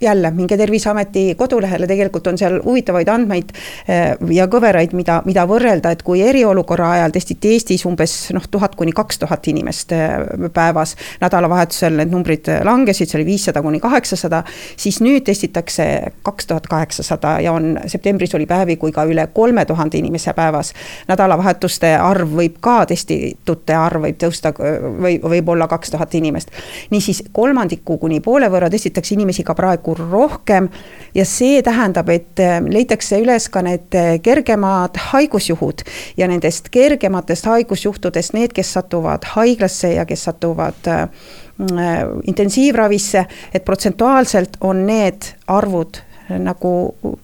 jälle 0.00 0.30
minge 0.30 0.56
Terviseameti 0.56 1.34
kodulehele, 1.34 1.86
tegelikult 1.86 2.26
on 2.26 2.38
seal 2.38 2.58
huvitavaid 2.64 3.08
andmeid 3.08 3.52
eh, 3.88 4.12
ja 4.30 4.46
kõveraid, 4.50 4.92
mida, 4.94 5.20
mida 5.26 5.46
võrrelda, 5.48 5.90
et 5.90 6.02
kui 6.06 6.20
eriolukorra 6.22 6.90
ajal 6.98 7.14
testiti 7.14 7.54
Eestis 7.56 7.86
umbes 7.88 8.14
noh, 8.36 8.44
tuhat 8.50 8.76
kuni 8.76 8.92
kaks 8.96 9.18
tuhat 9.24 9.48
inimest 9.48 9.92
eh, 9.96 10.12
päevas. 10.54 10.96
nädalavahetusel 11.20 11.96
need 11.96 12.12
numbrid 12.12 12.50
langesid, 12.64 13.08
see 13.08 13.18
oli 13.18 13.26
viissada 13.26 13.62
kuni 13.62 13.80
kaheksasada, 13.80 14.42
siis 14.76 15.00
nüüd 15.00 15.24
testitakse 15.26 15.88
kaks 16.22 16.46
tuhat 16.46 16.66
kaheksasada 16.70 17.38
ja 17.40 17.52
on, 17.52 17.78
septembris 17.86 18.34
oli 18.34 18.46
päevi, 18.46 18.76
kui 18.76 18.92
ka 18.92 19.04
üle 19.08 19.26
kolme 19.32 19.64
tuhande 19.64 19.98
inimese 19.98 20.32
päevas. 20.36 20.72
nädalavahetuste 21.08 21.94
arv 21.96 22.36
võib 22.36 22.60
ka, 22.60 22.84
testitute 22.86 23.74
arv 23.74 24.06
võib 24.06 24.20
tõusta 24.20 24.52
või 24.54 25.18
võib 25.22 25.48
olla 25.48 25.68
kaks 25.68 25.90
tuhat 25.90 26.14
inimest. 26.14 26.50
niisiis 26.90 27.24
kolmandiku 27.32 27.98
kuni 27.98 28.20
poole 28.20 28.50
võrra 28.52 28.70
testitakse 28.76 29.16
inimesi 29.16 29.44
ka 29.46 29.56
praegu 29.56 29.96
rohkem. 29.98 30.68
ja 31.14 31.24
see 31.24 31.62
tähendab, 31.64 32.08
et 32.12 32.40
äh, 32.40 32.60
leitakse 32.60 33.20
üles 33.22 33.48
ka 33.50 33.62
need 33.64 33.94
äh, 33.96 34.16
kergemad 34.22 34.98
haigusjuhud 35.10 35.84
ja 36.16 36.28
nendest 36.28 36.68
kergematest 36.74 37.48
haigusjuhtudest 37.48 38.36
need, 38.36 38.52
kes 38.52 38.74
satuvad 38.76 39.24
haiglasse 39.36 39.94
ja 39.96 40.04
kes 40.04 40.26
satuvad 40.28 40.90
äh, 40.92 41.08
intensiivravisse, 42.28 43.24
et 43.54 43.64
protsentuaalselt 43.64 44.60
on 44.60 44.84
need 44.86 45.32
arvud 45.48 46.02
nagu 46.42 46.70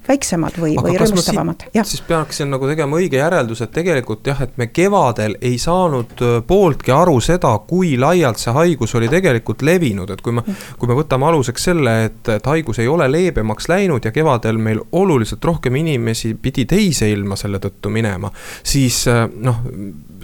väiksemad 0.08 0.58
või, 0.60 0.74
või 0.78 0.94
rõõmustavamad. 1.00 1.64
siis 1.74 2.02
peaksin 2.06 2.50
nagu 2.52 2.68
tegema 2.70 2.98
õige 3.00 3.18
järelduse, 3.18 3.66
et 3.66 3.74
tegelikult 3.74 4.26
jah, 4.26 4.42
et 4.44 4.54
me 4.60 4.68
kevadel 4.70 5.36
ei 5.40 5.58
saanud 5.58 6.22
pooltki 6.46 6.94
aru 6.94 7.18
seda, 7.20 7.52
kui 7.68 7.96
laialt 7.98 8.38
see 8.42 8.54
haigus 8.54 8.94
oli 8.98 9.10
tegelikult 9.12 9.62
levinud, 9.66 10.10
et 10.10 10.22
kui 10.22 10.36
me, 10.36 10.44
kui 10.78 10.90
me 10.90 10.98
võtame 10.98 11.28
aluseks 11.30 11.68
selle, 11.70 11.96
et, 12.06 12.22
et 12.36 12.46
haigus 12.46 12.78
ei 12.82 12.88
ole 12.88 13.08
leebemaks 13.10 13.68
läinud 13.72 14.04
ja 14.04 14.14
kevadel 14.14 14.60
meil 14.62 14.82
oluliselt 14.92 15.44
rohkem 15.44 15.76
inimesi 15.82 16.34
pidi 16.34 16.66
teise 16.70 17.10
ilma 17.10 17.36
selle 17.36 17.62
tõttu 17.62 17.90
minema, 17.92 18.30
siis 18.62 19.04
noh 19.08 19.62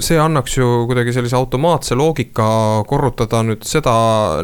see 0.03 0.19
annaks 0.21 0.57
ju 0.59 0.67
kuidagi 0.87 1.13
sellise 1.13 1.37
automaatse 1.37 1.97
loogika 1.99 2.49
korrutada 2.87 3.43
nüüd 3.47 3.67
seda 3.67 3.95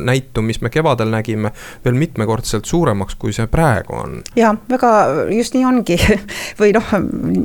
näitu, 0.02 0.42
mis 0.42 0.60
me 0.64 0.70
kevadel 0.70 1.12
nägime, 1.14 1.52
veel 1.84 1.98
mitmekordselt 1.98 2.66
suuremaks, 2.68 3.18
kui 3.20 3.34
see 3.36 3.46
praegu 3.50 3.96
on. 4.00 4.18
Ja 4.36 4.54
väga 4.70 4.90
just 5.30 5.54
nii 5.54 5.64
ongi 5.64 5.98
või 6.60 6.74
noh, 6.76 6.92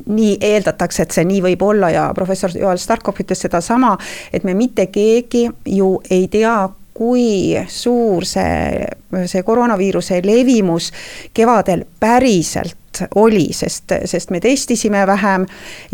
nii 0.06 0.38
eeldatakse, 0.42 1.06
et 1.06 1.16
see 1.16 1.28
nii 1.30 1.44
võib 1.50 1.64
olla 1.66 1.92
ja 1.94 2.10
professor 2.18 2.54
Joel 2.56 2.82
Starkov 2.82 3.22
ütles 3.22 3.46
sedasama, 3.46 3.96
et 4.34 4.44
me 4.48 4.56
mitte 4.58 4.90
keegi 4.94 5.48
ju 5.66 5.96
ei 6.10 6.28
tea, 6.32 6.58
kui 7.00 7.56
suur 7.72 8.26
see, 8.28 8.84
see 9.32 9.44
koroonaviiruse 9.48 10.20
levimus 10.26 10.90
kevadel 11.34 11.86
päriselt 12.00 12.76
oli, 13.16 13.46
sest, 13.56 13.94
sest 14.10 14.34
me 14.34 14.42
testisime 14.44 15.06
vähem 15.08 15.46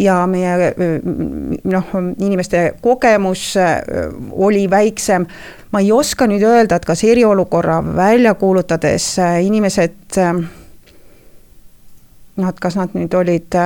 ja 0.02 0.16
meie 0.28 0.72
noh, 1.70 1.94
inimeste 2.18 2.64
kogemus 2.82 3.54
oli 4.32 4.66
väiksem. 4.70 5.28
ma 5.72 5.80
ei 5.84 5.92
oska 5.92 6.26
nüüd 6.28 6.44
öelda, 6.48 6.80
et 6.80 6.86
kas 6.88 7.04
eriolukorra 7.04 7.82
välja 7.96 8.34
kuulutades 8.40 9.18
inimesed 9.44 10.16
et 12.38 12.60
kas 12.60 12.76
nad 12.76 12.96
nüüd 12.98 13.14
olid, 13.16 13.58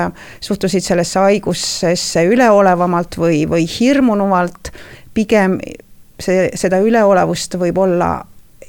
suhtusid 0.45 0.85
sellesse 0.85 1.19
haigusesse 1.19 2.25
üleolevamalt 2.29 3.17
või, 3.17 3.43
või 3.49 3.65
hirmunuvalt, 3.69 4.73
pigem 5.13 5.57
see, 6.21 6.49
seda 6.53 6.81
üleolevust 6.85 7.57
võib 7.59 7.81
olla 7.81 8.11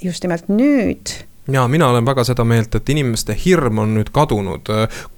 just 0.00 0.24
nimelt 0.24 0.48
nüüd 0.48 1.12
ja 1.52 1.68
mina 1.68 1.88
olen 1.88 2.06
väga 2.06 2.24
seda 2.24 2.44
meelt, 2.44 2.74
et 2.74 2.88
inimeste 2.88 3.34
hirm 3.44 3.78
on 3.82 3.94
nüüd 3.96 4.10
kadunud, 4.14 4.68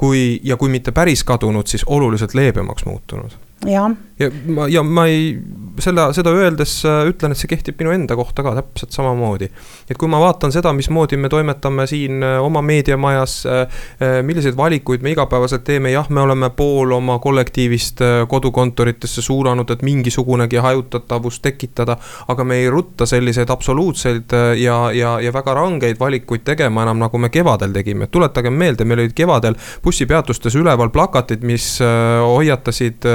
kui 0.01 0.41
ja 0.45 0.57
kui 0.57 0.71
mitte 0.73 0.93
päris 0.93 1.25
kadunud, 1.29 1.67
siis 1.67 1.85
oluliselt 1.87 2.35
leebemaks 2.35 2.87
muutunud. 2.89 3.37
jah 3.67 3.91
ja 4.23 4.31
ma, 4.47 4.69
ja 4.71 4.83
ma 4.87 5.07
ei, 5.11 5.35
selle, 5.81 6.05
seda 6.17 6.33
öeldes 6.37 6.75
äh, 6.85 7.03
ütlen, 7.09 7.33
et 7.33 7.41
see 7.41 7.51
kehtib 7.51 7.79
minu 7.81 7.93
enda 7.95 8.17
kohta 8.19 8.45
ka 8.45 8.55
täpselt 8.59 8.93
samamoodi. 8.95 9.49
et 9.91 9.99
kui 9.99 10.11
ma 10.11 10.21
vaatan 10.21 10.53
seda, 10.53 10.73
mismoodi 10.77 11.17
me 11.21 11.31
toimetame 11.33 11.87
siin 11.91 12.23
äh, 12.25 12.39
oma 12.43 12.63
meediamajas, 12.63 13.37
äh, 13.47 13.83
milliseid 14.27 14.57
valikuid 14.57 15.03
me 15.03 15.15
igapäevaselt 15.15 15.65
teeme, 15.65 15.93
jah, 15.93 16.09
me 16.11 16.21
oleme 16.21 16.51
pool 16.57 16.93
oma 16.93 17.19
kollektiivist 17.23 18.03
kodukontoritesse 18.29 19.23
suunanud, 19.23 19.71
et 19.71 19.83
mingisugunegi 19.83 20.61
hajutatavust 20.63 21.43
tekitada. 21.43 21.97
aga 22.29 22.45
me 22.45 22.57
ei 22.63 22.71
rutta 22.71 23.07
selliseid 23.07 23.51
absoluutseid 23.51 24.33
ja, 24.59 24.77
ja, 24.93 25.21
ja 25.21 25.33
väga 25.33 25.55
rangeid 25.55 25.99
valikuid 26.01 26.45
tegema 26.45 26.83
enam, 26.83 26.99
nagu 27.03 27.19
me 27.19 27.29
kevadel 27.29 27.73
tegime, 27.73 28.07
tuletagem 28.07 28.55
meelde, 28.55 28.85
meil 28.85 29.05
olid 29.05 29.15
kevadel 29.17 29.57
bussipeatustes 29.85 30.57
üleval 30.59 30.91
plakatid, 30.93 31.45
mis 31.47 31.79
hoiatasid 31.81 33.09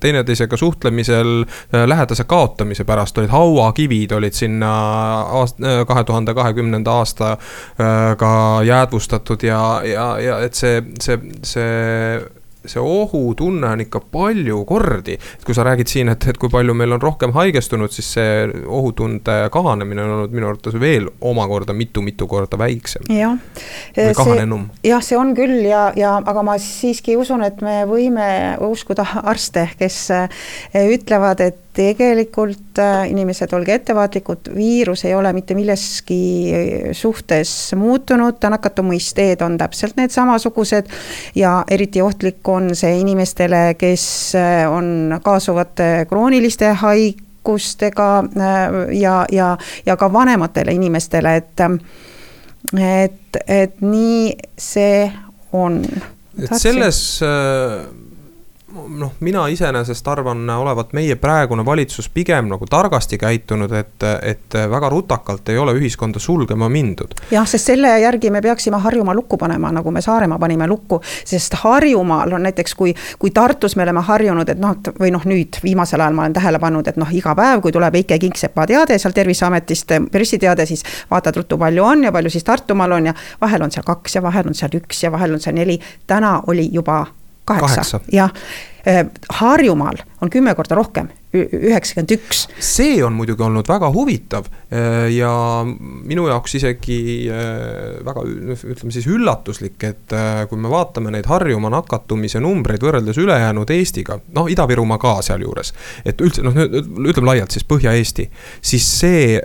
teine 0.00 0.23
teineteisega 0.24 0.56
suhtlemisel 0.56 1.44
lähedase 1.86 2.24
kaotamise 2.24 2.84
pärast 2.84 3.18
olid 3.18 3.32
hauakivid 3.32 4.12
olid 4.12 4.32
sinna 4.32 4.70
aast-, 5.22 5.60
kahe 5.86 6.04
tuhande 6.04 6.34
kahekümnenda 6.34 6.92
aastaga 6.92 8.62
jäädvustatud 8.64 9.42
ja, 9.42 9.82
ja, 9.84 10.08
ja 10.18 10.40
et 10.40 10.54
see, 10.54 10.82
see, 11.00 11.18
see 11.42 12.20
see 12.66 12.80
ohutunne 12.80 13.68
on 13.68 13.82
ikka 13.84 14.00
palju 14.12 14.64
kordi. 14.68 15.14
et 15.14 15.44
kui 15.44 15.54
sa 15.54 15.64
räägid 15.66 15.90
siin, 15.90 16.08
et, 16.12 16.28
et 16.28 16.38
kui 16.38 16.50
palju 16.52 16.74
meil 16.74 16.96
on 16.96 17.02
rohkem 17.02 17.34
haigestunud, 17.36 17.92
siis 17.92 18.12
see 18.16 18.46
ohutunde 18.66 19.36
kahanemine 19.52 20.04
on 20.04 20.14
olnud 20.18 20.36
minu 20.36 20.48
arvates 20.48 20.78
veel 20.80 21.08
omakorda 21.20 21.76
mitu-mitu 21.76 22.28
korda 22.30 22.58
väiksem. 22.58 23.08
jah. 23.12 23.36
kahanenum. 24.16 24.68
jah, 24.84 25.02
see 25.04 25.18
on 25.18 25.34
küll 25.36 25.64
ja, 25.68 25.90
ja 25.96 26.16
aga 26.24 26.46
ma 26.46 26.56
siiski 26.62 27.18
usun, 27.20 27.44
et 27.46 27.60
me 27.64 27.82
võime 27.90 28.28
uskuda 28.64 29.06
arste, 29.24 29.68
kes 29.78 30.00
eh, 30.14 30.40
ütlevad, 30.94 31.44
et 31.44 31.63
tegelikult 31.74 32.78
äh, 32.78 33.08
inimesed, 33.10 33.52
olge 33.52 33.74
ettevaatlikud, 33.74 34.50
viirus 34.54 35.04
ei 35.04 35.14
ole 35.14 35.32
mitte 35.32 35.54
milleski 35.54 36.18
suhtes 36.92 37.74
muutunud, 37.76 38.38
nakatumisteed 38.50 39.42
on 39.42 39.58
täpselt 39.58 39.98
need 39.98 40.14
samasugused 40.14 40.90
ja 41.34 41.56
eriti 41.70 42.02
ohtlik 42.02 42.48
on 42.48 42.70
see 42.78 42.98
inimestele, 43.00 43.74
kes 43.78 44.06
äh, 44.38 44.62
on 44.70 45.18
kaasuvate 45.22 46.06
krooniliste 46.08 46.72
haigustega 46.84 48.08
äh, 48.18 48.78
ja, 49.00 49.18
ja, 49.32 49.56
ja 49.86 49.96
ka 49.96 50.12
vanematele 50.12 50.72
inimestele, 50.78 51.36
et 51.36 51.66
et, 52.80 53.36
et 53.46 53.80
nii 53.84 54.32
see 54.58 55.12
on. 55.52 55.82
et 56.38 56.58
selles 56.58 57.04
äh 57.22 58.04
noh, 58.74 59.12
mina 59.20 59.46
iseenesest 59.48 60.08
arvan 60.08 60.50
olevat 60.50 60.92
meie 60.92 61.16
praegune 61.16 61.64
valitsus 61.64 62.08
pigem 62.08 62.48
nagu 62.50 62.66
targasti 62.66 63.18
käitunud, 63.18 63.72
et, 63.72 64.06
et 64.22 64.56
väga 64.70 64.88
rutakalt 64.88 65.48
ei 65.48 65.58
ole 65.58 65.74
ühiskonda 65.78 66.18
sulgema 66.18 66.68
mindud. 66.68 67.14
jah, 67.30 67.46
sest 67.48 67.70
selle 67.72 67.92
järgi 68.00 68.30
me 68.30 68.42
peaksime 68.42 68.78
Harjumaa 68.84 69.14
lukku 69.14 69.38
panema, 69.38 69.72
nagu 69.72 69.90
me 69.90 70.02
Saaremaa 70.02 70.38
panime 70.38 70.66
lukku, 70.66 71.00
sest 71.24 71.54
Harjumaal 71.62 72.32
on 72.32 72.46
näiteks, 72.48 72.74
kui, 72.74 72.94
kui 73.18 73.30
Tartus 73.30 73.76
me 73.76 73.82
oleme 73.82 74.02
harjunud, 74.04 74.48
et 74.48 74.60
noh, 74.60 74.76
või 75.00 75.12
noh, 75.14 75.24
nüüd 75.28 75.60
viimasel 75.62 76.00
ajal 76.00 76.16
ma 76.16 76.26
olen 76.26 76.36
tähele 76.36 76.58
pannud, 76.62 76.88
et 76.88 77.00
noh, 77.00 77.10
iga 77.14 77.34
päev, 77.38 77.62
kui 77.64 77.72
tuleb 77.72 78.00
Eike 78.02 78.18
Kingsepa 78.18 78.66
teade 78.70 78.98
seal 78.98 79.14
Terviseametist, 79.14 79.98
pressiteade, 80.12 80.66
siis 80.66 80.84
vaatad 81.10 81.36
ruttu, 81.40 81.58
palju 81.58 81.84
on 81.84 82.08
ja 82.08 82.12
palju 82.12 82.32
siis 82.32 82.44
Tartumaal 82.44 82.98
on 82.98 83.12
ja 83.12 83.18
vahel 83.40 83.62
on 83.62 83.74
seal 83.74 83.86
kaks 83.86 84.18
ja 84.18 84.22
vahel 84.22 84.50
on 84.50 84.58
seal 84.58 84.80
üks 84.80 85.04
ja 85.06 85.12
vahel 85.12 85.36
on 85.36 85.40
seal 85.40 85.54
neli. 85.54 85.78
täna 86.06 86.40
oli 86.46 86.68
juba 86.72 87.04
kaheksa, 87.44 87.74
kaheksa., 87.74 88.00
jah. 88.12 88.32
Äh, 88.86 89.06
Harjumaal 89.28 89.96
on 90.20 90.30
kümme 90.30 90.52
korda 90.54 90.76
rohkem, 90.76 91.06
üheksakümmend 91.32 92.10
üks. 92.18 92.42
see 92.60 92.98
on 93.04 93.14
muidugi 93.16 93.40
olnud 93.42 93.68
väga 93.68 93.88
huvitav 93.94 94.44
äh, 94.68 95.08
ja 95.14 95.30
minu 95.64 96.26
jaoks 96.28 96.58
isegi 96.60 96.98
äh, 97.32 97.96
väga 98.04 98.26
ütleme 98.28 98.92
siis 98.92 99.08
üllatuslik, 99.08 99.80
et 99.88 100.16
kui 100.50 100.60
me 100.60 100.68
vaatame 100.68 101.14
neid 101.16 101.24
Harjumaa 101.32 101.72
nakatumise 101.78 102.44
numbreid 102.44 102.84
võrreldes 102.84 103.20
ülejäänud 103.24 103.72
Eestiga, 103.72 104.20
noh, 104.36 104.52
Ida-Virumaa 104.52 105.00
ka 105.00 105.16
sealjuures. 105.24 105.72
et 106.04 106.20
üldse 106.20 106.44
noh, 106.44 106.52
ütleme 106.52 107.32
laialt 107.32 107.56
siis 107.56 107.64
Põhja-Eesti, 107.64 108.28
siis 108.60 108.90
see 109.00 109.40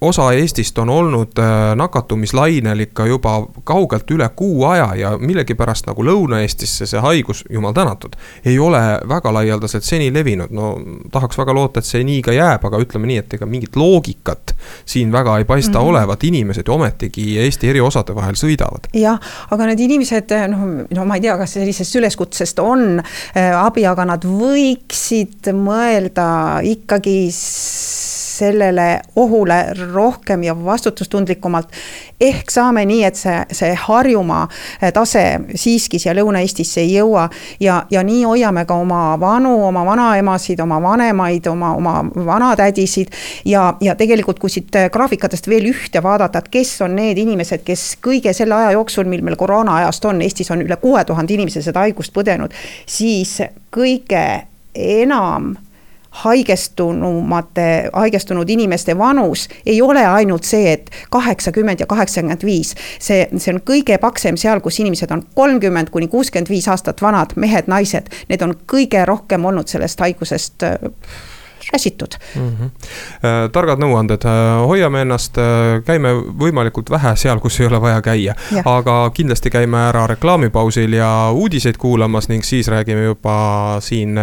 osa 0.00 0.32
Eestist 0.32 0.78
on 0.78 0.88
olnud 0.88 1.38
äh, 1.38 1.76
nakatumislainel 1.76 2.80
ikka 2.80 3.06
juba 3.06 3.46
kaugelt 3.64 4.10
üle 4.10 4.28
kuu 4.36 4.64
aja 4.64 4.92
ja 4.94 5.10
millegipärast 5.18 5.88
nagu 5.90 6.04
Lõuna-Eestisse 6.06 6.86
see 6.86 7.00
haigus, 7.02 7.42
jumal 7.50 7.74
tänatud, 7.74 8.14
ei 8.46 8.58
ole 8.58 8.80
väga 9.08 9.32
laialdaselt 9.34 9.84
seni 9.84 10.12
levinud. 10.14 10.50
no 10.50 10.76
tahaks 11.12 11.38
väga 11.38 11.54
loota, 11.54 11.82
et 11.82 11.88
see 11.88 12.04
nii 12.04 12.22
ka 12.22 12.32
jääb, 12.32 12.64
aga 12.64 12.78
ütleme 12.82 13.10
nii, 13.10 13.16
et 13.24 13.34
ega 13.34 13.46
mingit 13.46 13.76
loogikat 13.76 14.54
siin 14.86 15.12
väga 15.12 15.38
ei 15.38 15.44
paista 15.44 15.78
mm 15.78 15.84
-hmm. 15.84 15.88
olevat, 15.88 16.24
inimesed 16.24 16.66
ju 16.66 16.74
ometigi 16.74 17.38
Eesti 17.38 17.68
eri 17.68 17.80
osade 17.80 18.14
vahel 18.14 18.34
sõidavad. 18.34 18.86
jah, 18.94 19.18
aga 19.50 19.66
need 19.66 19.80
inimesed, 19.80 20.30
noh, 20.48 20.86
no 20.94 21.04
ma 21.04 21.14
ei 21.14 21.20
tea, 21.20 21.36
kas 21.38 21.52
sellisest 21.52 21.96
üleskutsest 21.96 22.58
on 22.58 23.02
äh, 23.02 23.64
abi, 23.64 23.86
aga 23.86 24.04
nad 24.04 24.24
võiksid 24.24 25.52
mõelda 25.52 26.60
ikkagi 26.62 27.30
sellele 28.38 29.00
ohule 29.16 29.58
rohkem 29.92 30.42
ja 30.42 30.54
vastutustundlikumalt. 30.64 31.68
ehk 32.20 32.50
saame 32.50 32.84
nii, 32.84 33.04
et 33.04 33.16
see, 33.16 33.36
see 33.52 33.74
Harjumaa 33.78 34.48
eh, 34.82 34.92
tase 34.92 35.24
siiski 35.54 35.98
siia 35.98 36.14
Lõuna-Eestisse 36.18 36.80
ei 36.82 36.94
jõua 36.96 37.28
ja, 37.60 37.82
ja 37.90 38.02
nii 38.02 38.24
hoiame 38.24 38.64
ka 38.66 38.74
oma 38.74 39.02
vanu, 39.20 39.52
oma 39.66 39.84
vanaemasid, 39.86 40.60
oma 40.60 40.80
vanemaid, 40.82 41.46
oma, 41.46 41.74
oma 41.76 41.94
vanatädisid. 42.26 43.14
ja, 43.44 43.74
ja 43.80 43.94
tegelikult, 43.94 44.38
kui 44.38 44.50
siit 44.50 44.74
eh, 44.76 44.90
graafikatest 44.90 45.48
veel 45.48 45.70
ühte 45.70 46.02
vaadata, 46.02 46.42
et 46.42 46.50
kes 46.52 46.74
on 46.86 46.96
need 46.98 47.18
inimesed, 47.18 47.64
kes 47.66 47.86
kõige 48.04 48.32
selle 48.36 48.54
aja 48.54 48.74
jooksul, 48.78 49.08
mil 49.10 49.22
meil 49.26 49.38
koroonaajast 49.38 50.10
on, 50.10 50.22
Eestis 50.22 50.50
on 50.54 50.62
üle 50.64 50.76
kuue 50.82 51.04
tuhande 51.04 51.34
inimese 51.34 51.62
seda 51.62 51.86
haigust 51.86 52.14
põdenud, 52.14 52.54
siis 52.86 53.38
kõige 53.74 54.26
enam 54.78 55.56
haigestunumate, 56.24 57.90
haigestunud 57.92 58.50
inimeste 58.50 58.98
vanus 58.98 59.48
ei 59.66 59.82
ole 59.82 60.06
ainult 60.06 60.44
see, 60.44 60.72
et 60.72 60.90
kaheksakümmend 61.10 61.80
ja 61.80 61.86
kaheksakümmend 61.86 62.44
viis. 62.44 62.74
see, 62.98 63.28
see 63.36 63.54
on 63.54 63.62
kõige 63.62 63.98
paksem 64.02 64.36
seal, 64.36 64.60
kus 64.64 64.80
inimesed 64.82 65.10
on 65.14 65.24
kolmkümmend 65.34 65.90
kuni 65.94 66.08
kuuskümmend 66.08 66.50
viis 66.50 66.68
aastat 66.68 67.02
vanad, 67.02 67.36
mehed, 67.36 67.70
naised, 67.70 68.10
need 68.28 68.42
on 68.42 68.56
kõige 68.66 69.04
rohkem 69.06 69.44
olnud 69.44 69.70
sellest 69.70 70.00
haigusest 70.00 70.66
räsitud 71.72 72.14
mm. 72.34 72.56
-hmm. 72.56 72.70
targad 73.52 73.78
nõuanded, 73.78 74.24
äh, 74.24 74.66
hoiame 74.66 75.02
ennast, 75.02 75.38
äh, 75.38 75.82
käime 75.84 76.14
võimalikult 76.40 76.90
vähe 76.90 77.16
seal, 77.16 77.40
kus 77.40 77.60
ei 77.60 77.66
ole 77.66 77.80
vaja 77.80 78.02
käia. 78.02 78.34
aga 78.64 79.10
kindlasti 79.14 79.50
käime 79.50 79.78
ära 79.88 80.06
reklaamipausil 80.06 80.92
ja 80.92 81.30
uudiseid 81.32 81.76
kuulamas 81.76 82.28
ning 82.28 82.44
siis 82.44 82.68
räägime 82.68 83.04
juba 83.04 83.76
siin 83.80 84.18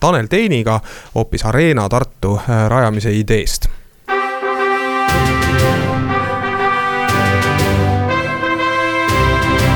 Tanel 0.00 0.26
Teiniga 0.26 0.80
hoopis 1.14 1.44
Arena 1.44 1.88
Tartu 1.88 2.40
rajamise 2.68 3.12
ideest 3.12 3.68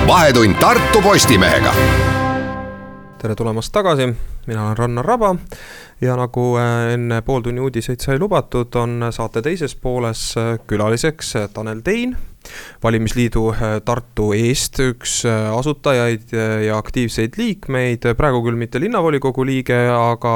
vahetund 0.06 0.54
Tartu 0.60 1.02
Postimehega 1.02 1.74
tere 3.18 3.34
tulemast 3.34 3.72
tagasi, 3.72 4.06
mina 4.46 4.66
olen 4.66 4.76
Rannar 4.76 5.04
Raba 5.04 5.34
ja 6.00 6.16
nagu 6.18 6.52
äh, 6.60 6.92
enne 6.94 7.22
pooltunni 7.24 7.62
uudiseid 7.64 8.02
sai 8.04 8.18
lubatud, 8.20 8.74
on 8.76 9.08
saate 9.10 9.42
teises 9.44 9.76
pooles 9.80 10.28
äh, 10.36 10.56
külaliseks 10.68 11.36
äh, 11.40 11.52
Tanel 11.52 11.84
Tein 11.84 12.16
valimisliidu 12.78 13.40
Tartu 13.82 14.28
eest 14.36 14.78
üks 14.78 15.14
asutajaid 15.26 16.30
ja 16.62 16.76
aktiivseid 16.78 17.34
liikmeid, 17.40 18.04
praegu 18.14 18.38
küll 18.44 18.54
mitte 18.54 18.78
linnavolikogu 18.78 19.42
liige, 19.48 19.74
aga 19.90 20.34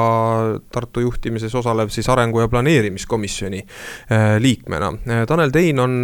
Tartu 0.75 1.05
juhtimises 1.05 1.55
osalev 1.55 1.87
siis 1.95 2.09
arengu- 2.11 2.41
ja 2.43 2.49
planeerimiskomisjoni 2.51 3.61
liikmena. 4.43 4.89
Tanel 5.29 5.55
Tein 5.55 5.79
on 5.79 5.95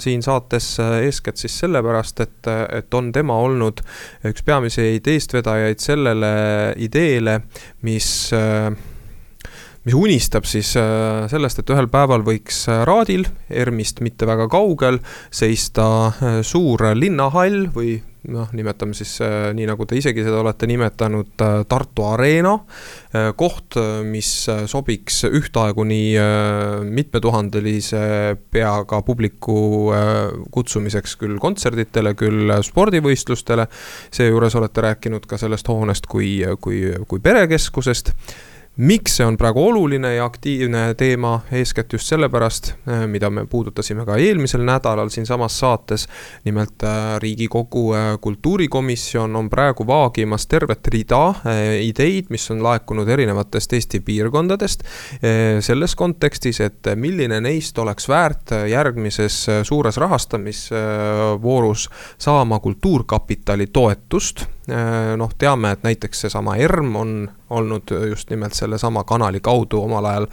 siin 0.00 0.24
saates 0.24 0.70
eeskätt 1.02 1.36
siis 1.36 1.58
sellepärast, 1.66 2.24
et, 2.24 2.48
et 2.72 2.96
on 2.96 3.12
tema 3.12 3.36
olnud 3.44 3.84
üks 4.32 4.48
peamiseid 4.48 5.12
eestvedajaid 5.12 5.84
sellele 5.84 6.32
ideele, 6.88 7.42
mis 7.84 8.08
mis 9.84 9.96
unistab 9.98 10.46
siis 10.46 10.76
äh, 10.78 11.26
sellest, 11.30 11.58
et 11.62 11.74
ühel 11.74 11.88
päeval 11.90 12.22
võiks 12.26 12.64
äh, 12.70 12.84
Raadil, 12.86 13.26
ERM-ist 13.50 14.02
mitte 14.04 14.28
väga 14.30 14.46
kaugel, 14.50 15.00
seista 15.34 15.86
äh, 16.12 16.40
suur 16.46 16.86
linnahall 16.94 17.66
või 17.74 17.96
noh, 18.30 18.46
nimetame 18.54 18.94
siis 18.94 19.16
nii, 19.18 19.64
nagu 19.66 19.82
te 19.82 19.96
isegi 19.98 20.22
seda 20.22 20.38
olete 20.44 20.68
nimetanud, 20.70 21.32
Tartu 21.66 22.04
Arena. 22.06 22.52
koht, 23.34 23.74
mis 24.06 24.28
sobiks 24.70 25.24
ühtaegu 25.26 25.82
nii 25.82 26.12
mitmetuhandelise 26.86 28.04
peaga 28.54 29.00
publiku 29.02 29.56
kutsumiseks 30.54 31.16
küll 31.18 31.34
kontserditele, 31.42 32.14
küll 32.14 32.54
spordivõistlustele. 32.62 33.66
seejuures 34.14 34.54
olete 34.54 34.86
rääkinud 34.86 35.26
ka 35.26 35.42
sellest 35.42 35.74
hoonest 35.74 36.06
kui, 36.06 36.36
kui, 36.62 36.84
kui 37.10 37.18
perekeskusest 37.18 38.14
miks 38.76 39.18
see 39.18 39.26
on 39.26 39.36
praegu 39.36 39.60
oluline 39.68 40.14
ja 40.14 40.24
aktiivne 40.24 40.94
teema, 40.96 41.40
eeskätt 41.52 41.92
just 41.92 42.08
sellepärast, 42.08 42.72
äh, 42.88 43.04
mida 43.06 43.30
me 43.30 43.44
puudutasime 43.46 44.06
ka 44.08 44.16
eelmisel 44.16 44.64
nädalal 44.64 45.08
siinsamas 45.12 45.58
saates. 45.60 46.08
nimelt 46.44 46.82
äh, 46.82 47.18
Riigikogu 47.20 47.92
äh, 47.94 48.18
kultuurikomisjon 48.20 49.36
on 49.36 49.50
praegu 49.50 49.86
vaagimas 49.86 50.46
tervet 50.46 50.88
rida 50.88 51.34
ideid, 51.80 52.24
mis 52.30 52.50
on 52.50 52.62
laekunud 52.62 53.08
erinevatest 53.08 53.72
Eesti 53.72 54.00
piirkondadest. 54.00 54.82
selles 55.60 55.94
kontekstis, 55.94 56.60
et 56.60 56.86
milline 56.94 57.40
neist 57.40 57.78
oleks 57.78 58.08
väärt 58.08 58.50
järgmises 58.68 59.46
suures 59.62 59.96
rahastamisvoorus 59.96 61.88
saama 62.18 62.58
kultuurkapitali 62.58 63.66
toetust 63.66 64.46
noh, 65.16 65.30
teame, 65.38 65.72
et 65.74 65.82
näiteks 65.82 66.20
seesama 66.26 66.56
ERM 66.56 66.96
on 66.96 67.30
olnud 67.52 67.90
just 68.08 68.30
nimelt 68.30 68.54
sellesama 68.56 69.04
kanali 69.04 69.40
kaudu 69.40 69.82
omal 69.82 70.04
ajal 70.08 70.26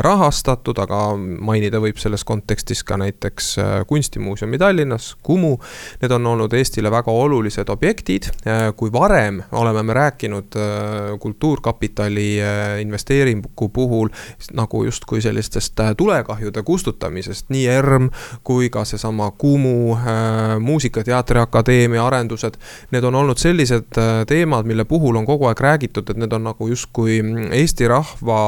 rahastatud, 0.00 0.78
aga 0.80 1.00
mainida 1.16 1.80
võib 1.82 1.98
selles 2.00 2.24
kontekstis 2.24 2.80
ka 2.86 2.96
näiteks 2.96 3.56
Kunstimuuseumi 3.86 4.58
Tallinnas, 4.58 5.10
Kumu. 5.22 5.58
Need 6.00 6.14
on 6.16 6.26
olnud 6.26 6.52
Eestile 6.56 6.90
väga 6.90 7.12
olulised 7.12 7.68
objektid, 7.68 8.30
kui 8.76 8.92
varem 8.92 9.42
oleme 9.52 9.82
me 9.82 9.94
rääkinud 9.94 10.56
Kultuurkapitali 11.20 12.28
investeeringu 12.80 13.68
puhul 13.68 14.08
nagu 14.52 14.84
justkui 14.84 15.20
sellistest 15.20 15.80
tulekahjude 15.96 16.62
kustutamisest, 16.62 17.50
nii 17.52 17.66
ERM 17.66 18.08
kui 18.44 18.70
ka 18.70 18.84
seesama 18.84 19.30
Kumu, 19.30 19.98
Muusika- 20.60 21.04
Teatri 21.04 21.40
Akadeemia 21.40 22.06
arendused. 22.06 22.56
Need 22.90 23.04
on 23.04 23.14
olnud 23.14 23.36
sellised 23.36 23.63
teemad, 24.28 24.66
mille 24.66 24.84
puhul 24.88 25.16
on 25.16 25.26
kogu 25.26 25.48
aeg 25.48 25.60
räägitud, 25.60 26.10
et 26.10 26.20
need 26.20 26.32
on 26.36 26.46
nagu 26.48 26.68
justkui 26.68 27.20
Eesti 27.54 27.88
rahva 27.90 28.38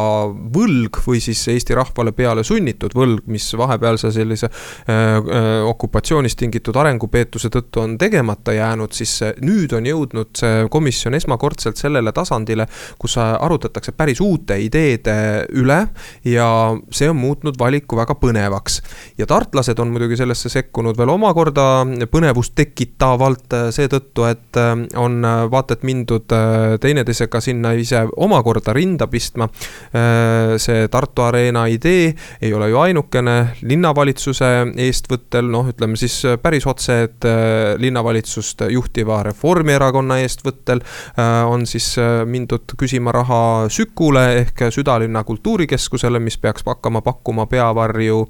võlg 0.55 1.01
või 1.07 1.21
siis 1.25 1.43
Eesti 1.53 1.77
rahvale 1.77 2.13
peale 2.17 2.45
sunnitud 2.47 2.95
võlg, 2.97 3.25
mis 3.31 3.49
vahepealse 3.59 4.11
sellise 4.15 4.49
äh, 4.51 5.19
okupatsioonist 5.67 6.39
tingitud 6.41 6.77
arengupeetuse 6.77 7.51
tõttu 7.53 7.83
on 7.83 7.97
tegemata 7.99 8.55
jäänud, 8.57 8.93
siis 8.97 9.19
nüüd 9.43 9.73
on 9.77 9.87
jõudnud 9.89 10.33
see 10.37 10.67
komisjon 10.73 11.17
esmakordselt 11.19 11.81
sellele 11.81 12.13
tasandile, 12.17 12.67
kus 12.99 13.17
arutatakse 13.21 13.93
päris 13.97 14.21
uute 14.25 14.59
ideede 14.63 15.47
üle 15.57 15.79
ja 16.25 16.49
see 16.91 17.11
on 17.11 17.19
muutnud 17.21 17.59
valiku 17.59 17.99
väga 17.99 18.17
põnevaks. 18.21 18.81
ja 19.19 19.27
tartlased 19.27 19.79
on 19.79 19.93
muidugi 19.95 20.19
sellesse 20.19 20.51
sekkunud 20.53 20.99
veel 20.99 21.13
omakorda 21.15 21.85
põnevust 22.11 22.55
tekitavalt 22.59 23.55
seetõttu, 23.75 24.27
et 24.29 24.61
on 24.97 25.06
vaata 25.51 25.77
et 25.77 25.85
mindud 25.87 26.33
teineteisega 26.81 27.41
sinna 27.41 27.73
ise 27.77 28.03
omakorda 28.17 28.73
rinda 28.77 29.07
pistma. 29.07 29.49
Äh, 29.95 30.57
see 30.63 30.89
Tartu 30.89 31.23
Arena 31.23 31.67
idee 31.71 32.15
ei 32.43 32.53
ole 32.55 32.69
ju 32.71 32.81
ainukene 32.81 33.37
linnavalitsuse 33.63 34.51
eestvõttel, 34.87 35.49
noh, 35.51 35.69
ütleme 35.71 35.99
siis 35.99 36.19
päris 36.43 36.67
otse, 36.69 36.99
et 37.07 37.27
äh, 37.29 37.75
linnavalitsust 37.81 38.67
juhtiva 38.73 39.23
Reformierakonna 39.27 40.21
eestvõttel 40.25 40.83
äh, 40.83 41.45
on 41.49 41.67
siis 41.67 41.95
mindud 42.27 42.77
küsima 42.79 43.15
raha 43.15 43.41
Sükule 43.73 44.27
ehk 44.43 44.67
südalinna 44.75 45.23
kultuurikeskusele, 45.25 46.21
mis 46.23 46.39
peaks 46.39 46.65
hakkama 46.67 47.01
pakkuma 47.01 47.47
peavarju 47.47 48.25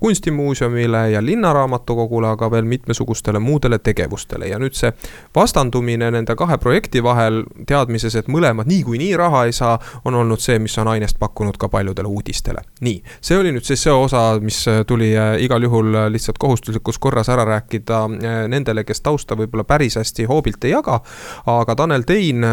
kunstimuuseumile 0.00 1.02
ja 1.12 1.20
linnaraamatukogule, 1.22 2.30
aga 2.32 2.48
veel 2.50 2.64
mitmesugustele 2.68 3.38
muudele 3.38 3.78
tegevustele 3.78 4.48
ja 4.48 4.58
nüüd 4.62 4.76
see 4.78 4.92
vastandumine 5.36 5.81
nende 5.82 6.36
kahe 6.38 6.58
projekti 6.58 7.02
vahel 7.02 7.42
teadmises, 7.66 8.16
et 8.18 8.28
mõlemad 8.32 8.68
niikuinii 8.70 9.16
raha 9.16 9.44
ei 9.48 9.52
saa, 9.56 9.78
on 10.04 10.14
olnud 10.14 10.40
see, 10.40 10.58
mis 10.62 10.76
on 10.78 10.88
ainest 10.88 11.18
pakkunud 11.18 11.58
ka 11.60 11.68
paljudele 11.68 12.08
uudistele. 12.08 12.62
nii, 12.80 13.02
see 13.20 13.38
oli 13.38 13.52
nüüd 13.52 13.66
siis 13.66 13.82
see 13.82 13.92
osa, 13.92 14.22
mis 14.40 14.62
tuli 14.86 15.12
äh, 15.16 15.36
igal 15.42 15.62
juhul 15.62 15.94
äh, 15.94 16.08
lihtsalt 16.12 16.38
kohustuslikus 16.38 16.98
korras 16.98 17.28
ära 17.32 17.44
rääkida 17.48 18.00
äh, 18.04 18.38
nendele, 18.50 18.84
kes 18.84 19.00
tausta 19.00 19.36
võib-olla 19.38 19.64
päris 19.68 19.96
hästi 20.00 20.26
hoobilt 20.30 20.64
ei 20.64 20.74
jaga. 20.74 21.00
aga 21.46 21.74
Tanel 21.76 22.06
Tein, 22.06 22.44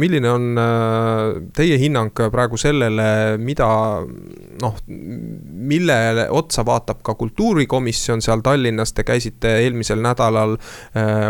milline 0.00 0.30
on 0.30 0.60
teie 1.56 1.78
hinnang 1.80 2.14
praegu 2.32 2.58
sellele, 2.60 3.38
mida 3.38 3.68
noh, 4.60 4.76
millele 4.88 6.26
otsa 6.34 6.64
vaatab 6.66 7.04
ka 7.06 7.14
kultuurikomisjon 7.20 8.22
seal 8.24 8.42
Tallinnas, 8.44 8.94
te 8.96 9.04
käisite 9.06 9.56
eelmisel 9.64 10.02
nädalal 10.04 10.56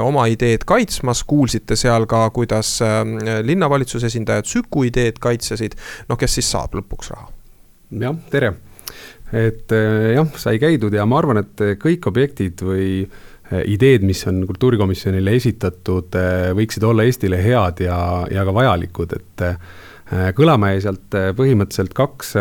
oma 0.04 0.26
ideed 0.30 0.64
kaitsmas, 0.68 1.22
kuulsite 1.28 1.76
seal 1.78 2.06
ka, 2.10 2.24
kuidas 2.34 2.78
linnavalitsuse 3.46 4.10
esindaja 4.10 4.30
esindajad 4.30 4.46
Süku 4.50 4.84
ideed 4.88 5.18
kaitsesid, 5.20 5.76
no 6.08 6.16
kes 6.16 6.38
siis 6.38 6.50
saab 6.50 6.74
lõpuks 6.78 7.12
raha? 7.12 7.30
jah, 8.00 8.14
tere. 8.30 8.54
et 9.32 9.72
eh, 9.72 10.14
jah, 10.14 10.26
sai 10.36 10.58
käidud 10.58 10.94
ja 10.94 11.06
ma 11.06 11.18
arvan, 11.18 11.42
et 11.42 11.80
kõik 11.80 12.06
objektid 12.06 12.62
või 12.62 13.08
ideed, 13.50 14.04
mis 14.06 14.22
on 14.30 14.44
kultuurikomisjonile 14.46 15.32
esitatud, 15.34 16.14
võiksid 16.54 16.84
olla 16.86 17.02
Eestile 17.02 17.40
head 17.42 17.80
ja, 17.82 17.96
ja 18.30 18.44
ka 18.46 18.52
vajalikud, 18.54 19.16
et 19.16 19.42
kõlama 20.38 20.70
jäi 20.70 20.84
sealt 20.84 21.16
põhimõtteliselt 21.34 21.96
kaks 21.98 22.36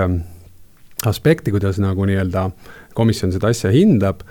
aspekti, 1.07 1.51
kuidas 1.55 1.79
nagu 1.79 2.05
nii-öelda 2.09 2.49
komisjon 2.97 3.31
seda 3.31 3.51
asja 3.53 3.71
hindab 3.71 4.23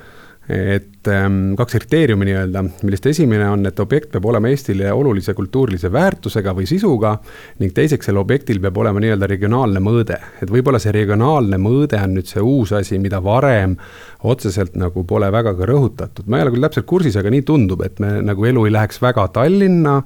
et 0.48 0.97
ähm, 1.08 1.54
kaks 1.58 1.74
kriteeriumi 1.74 2.28
nii-öelda, 2.28 2.62
millest 2.84 3.06
esimene 3.10 3.48
on, 3.50 3.64
et 3.66 3.80
objekt 3.80 4.12
peab 4.12 4.26
olema 4.30 4.50
Eestile 4.52 4.92
olulise 4.92 5.34
kultuurilise 5.34 5.90
väärtusega 5.92 6.54
või 6.54 6.68
sisuga 6.70 7.16
ning 7.58 7.74
teiseks, 7.74 8.06
sellel 8.06 8.22
objektil 8.22 8.60
peab 8.62 8.76
olema 8.78 9.02
nii-öelda 9.02 9.28
regionaalne 9.30 9.82
mõõde. 9.82 10.18
et 10.42 10.50
võib-olla 10.50 10.78
see 10.82 10.92
regionaalne 10.94 11.58
mõõde 11.58 11.98
on 12.02 12.14
nüüd 12.18 12.30
see 12.30 12.44
uus 12.44 12.72
asi, 12.76 12.98
mida 13.02 13.22
varem 13.24 13.76
otseselt 14.22 14.76
nagu 14.78 15.04
pole 15.04 15.30
väga 15.32 15.54
ka 15.58 15.66
rõhutatud. 15.66 16.26
ma 16.26 16.38
ei 16.38 16.46
ole 16.46 16.54
küll 16.54 16.68
täpselt 16.68 16.86
kursis, 16.86 17.16
aga 17.16 17.30
nii 17.34 17.42
tundub, 17.42 17.82
et 17.82 17.98
me 17.98 18.20
nagu 18.22 18.44
elu 18.44 18.66
ei 18.66 18.74
läheks 18.74 19.02
väga 19.02 19.26
Tallinna, 19.34 20.02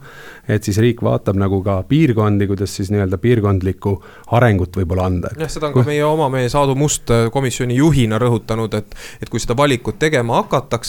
et 0.49 0.65
siis 0.65 0.79
riik 0.79 1.03
vaatab 1.03 1.37
nagu 1.37 1.63
ka 1.63 1.83
piirkondi, 1.89 2.47
kuidas 2.47 2.77
siis 2.77 2.91
nii-öelda 2.95 3.19
piirkondlikku 3.19 3.95
arengut 4.39 4.81
võib-olla 4.81 5.11
anda. 5.11 5.35
jah, 5.39 5.53
seda 5.53 5.69
on 5.69 5.77
ka 5.77 5.87
meie 5.89 6.05
oma 6.05 6.31
mees 6.33 6.55
Aadu 6.55 6.75
Must 6.79 7.11
komisjoni 7.33 7.77
juhina 7.77 8.19
rõhutanud, 8.23 8.75
et, 8.81 8.97
et 9.21 9.29
kui 9.29 9.41
seda 9.43 9.57
valikut 9.59 9.99
tegema 9.99 10.23
tegema 10.23 10.39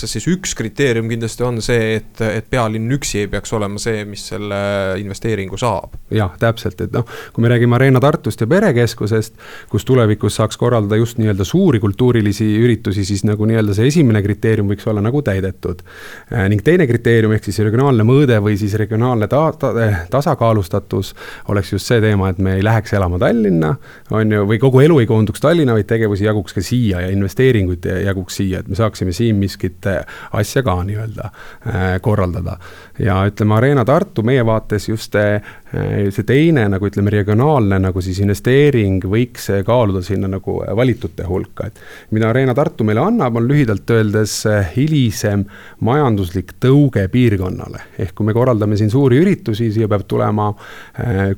hakatakse, 0.03 0.19
siis 0.19 0.27
üks 0.27 0.53
kriteerium 0.57 1.09
kindlasti 1.09 1.43
on 1.45 1.59
see, 1.63 1.97
et, 1.97 2.21
et 2.21 2.47
pealinn 2.49 2.91
üksi 2.95 3.23
ei 3.23 3.29
peaks 3.31 3.53
olema 3.55 3.79
see, 3.79 4.03
mis 4.05 4.25
selle 4.31 4.59
investeeringu 4.99 5.57
saab. 5.57 5.95
jah, 6.13 6.33
täpselt, 6.39 6.79
et 6.81 6.91
noh, 6.93 7.05
kui 7.33 7.43
me 7.43 7.49
räägime 7.49 7.75
Arena 7.75 7.99
Tartust 8.03 8.41
ja 8.41 8.47
perekeskusest, 8.47 9.35
kus 9.69 9.85
tulevikus 9.85 10.37
saaks 10.37 10.57
korraldada 10.57 10.99
just 10.99 11.17
nii-öelda 11.17 11.45
suuri 11.47 11.79
kultuurilisi 11.79 12.45
üritusi, 12.59 13.05
siis 13.05 13.23
nagu 13.25 13.45
nii-öelda 13.49 13.73
see 13.73 13.87
esimene 13.89 14.21
kriteerium 14.23 14.69
võiks 14.69 14.87
olla 14.89 15.01
nagu 15.03 15.21
täidetud. 15.25 15.83
Äh, 16.31 16.47
ning 16.51 16.63
teine 16.63 16.87
kriteerium 16.89 17.33
ehk 17.33 17.47
siis 17.47 17.61
regionaalne 17.63 18.05
mõõde 18.07 18.39
või 18.43 18.57
siis 18.59 18.75
regionaalne 18.79 19.29
ta-, 19.31 19.53
ta, 19.59 19.73
eh, 19.81 20.03
tasakaalustatus 20.13 21.13
oleks 21.53 21.73
just 21.73 21.89
see 21.89 22.01
teema, 22.03 22.29
et 22.29 22.41
me 22.43 22.57
ei 22.59 22.65
läheks 22.65 22.93
elama 22.93 23.19
Tallinna, 23.21 23.73
on 24.13 24.37
ju, 24.37 24.45
või 24.49 24.59
kogu 24.61 24.83
elu 24.83 24.99
ei 25.03 25.09
koonduks 25.09 25.41
Tallinna, 25.43 25.77
vaid 25.77 25.89
tegevusi 25.89 26.27
jaguks 26.27 26.55
ka 26.57 26.65
siia 26.65 27.01
ja 27.05 27.11
investeeringuid 27.13 27.87
jaguks 28.05 28.41
siia, 28.41 28.61
et 28.61 28.69
me 28.69 28.77
saaksime 28.77 29.13
siin 29.15 29.39
miskit 29.39 29.82
äh, 29.89 30.05
asja 30.31 30.63
ka 30.63 30.75
nii-öelda 30.83 31.29
äh, 31.29 32.01
korraldada. 32.01 32.57
ja 32.99 33.23
ütleme, 33.27 33.55
Arena 33.55 33.85
Tartu 33.85 34.23
meie 34.23 34.45
vaates 34.45 34.89
just 34.89 35.15
äh, 35.15 35.41
see 35.73 36.25
teine 36.27 36.67
nagu 36.69 36.85
ütleme, 36.85 37.09
regionaalne 37.13 37.79
nagu 37.81 38.01
siis 38.03 38.19
investeering 38.21 39.03
võiks 39.09 39.49
kaaluda 39.65 40.03
sinna 40.05 40.29
nagu 40.29 40.59
valitute 40.77 41.25
hulka, 41.27 41.67
et 41.69 42.13
mida 42.13 42.29
Arena 42.29 42.53
Tartu 42.57 42.85
meile 42.85 43.01
annab, 43.03 43.39
on 43.39 43.47
lühidalt 43.49 43.89
öeldes 43.95 44.35
hilisem 44.75 45.47
majanduslik 45.83 46.55
tõuge 46.61 47.07
piirkonnale. 47.09 47.81
ehk 47.97 48.13
kui 48.15 48.27
me 48.27 48.35
korraldame 48.37 48.77
siin 48.77 48.91
suuri 48.93 49.19
üritusi, 49.23 49.71
siia 49.73 49.89
peab 49.89 50.05
tulema 50.07 50.51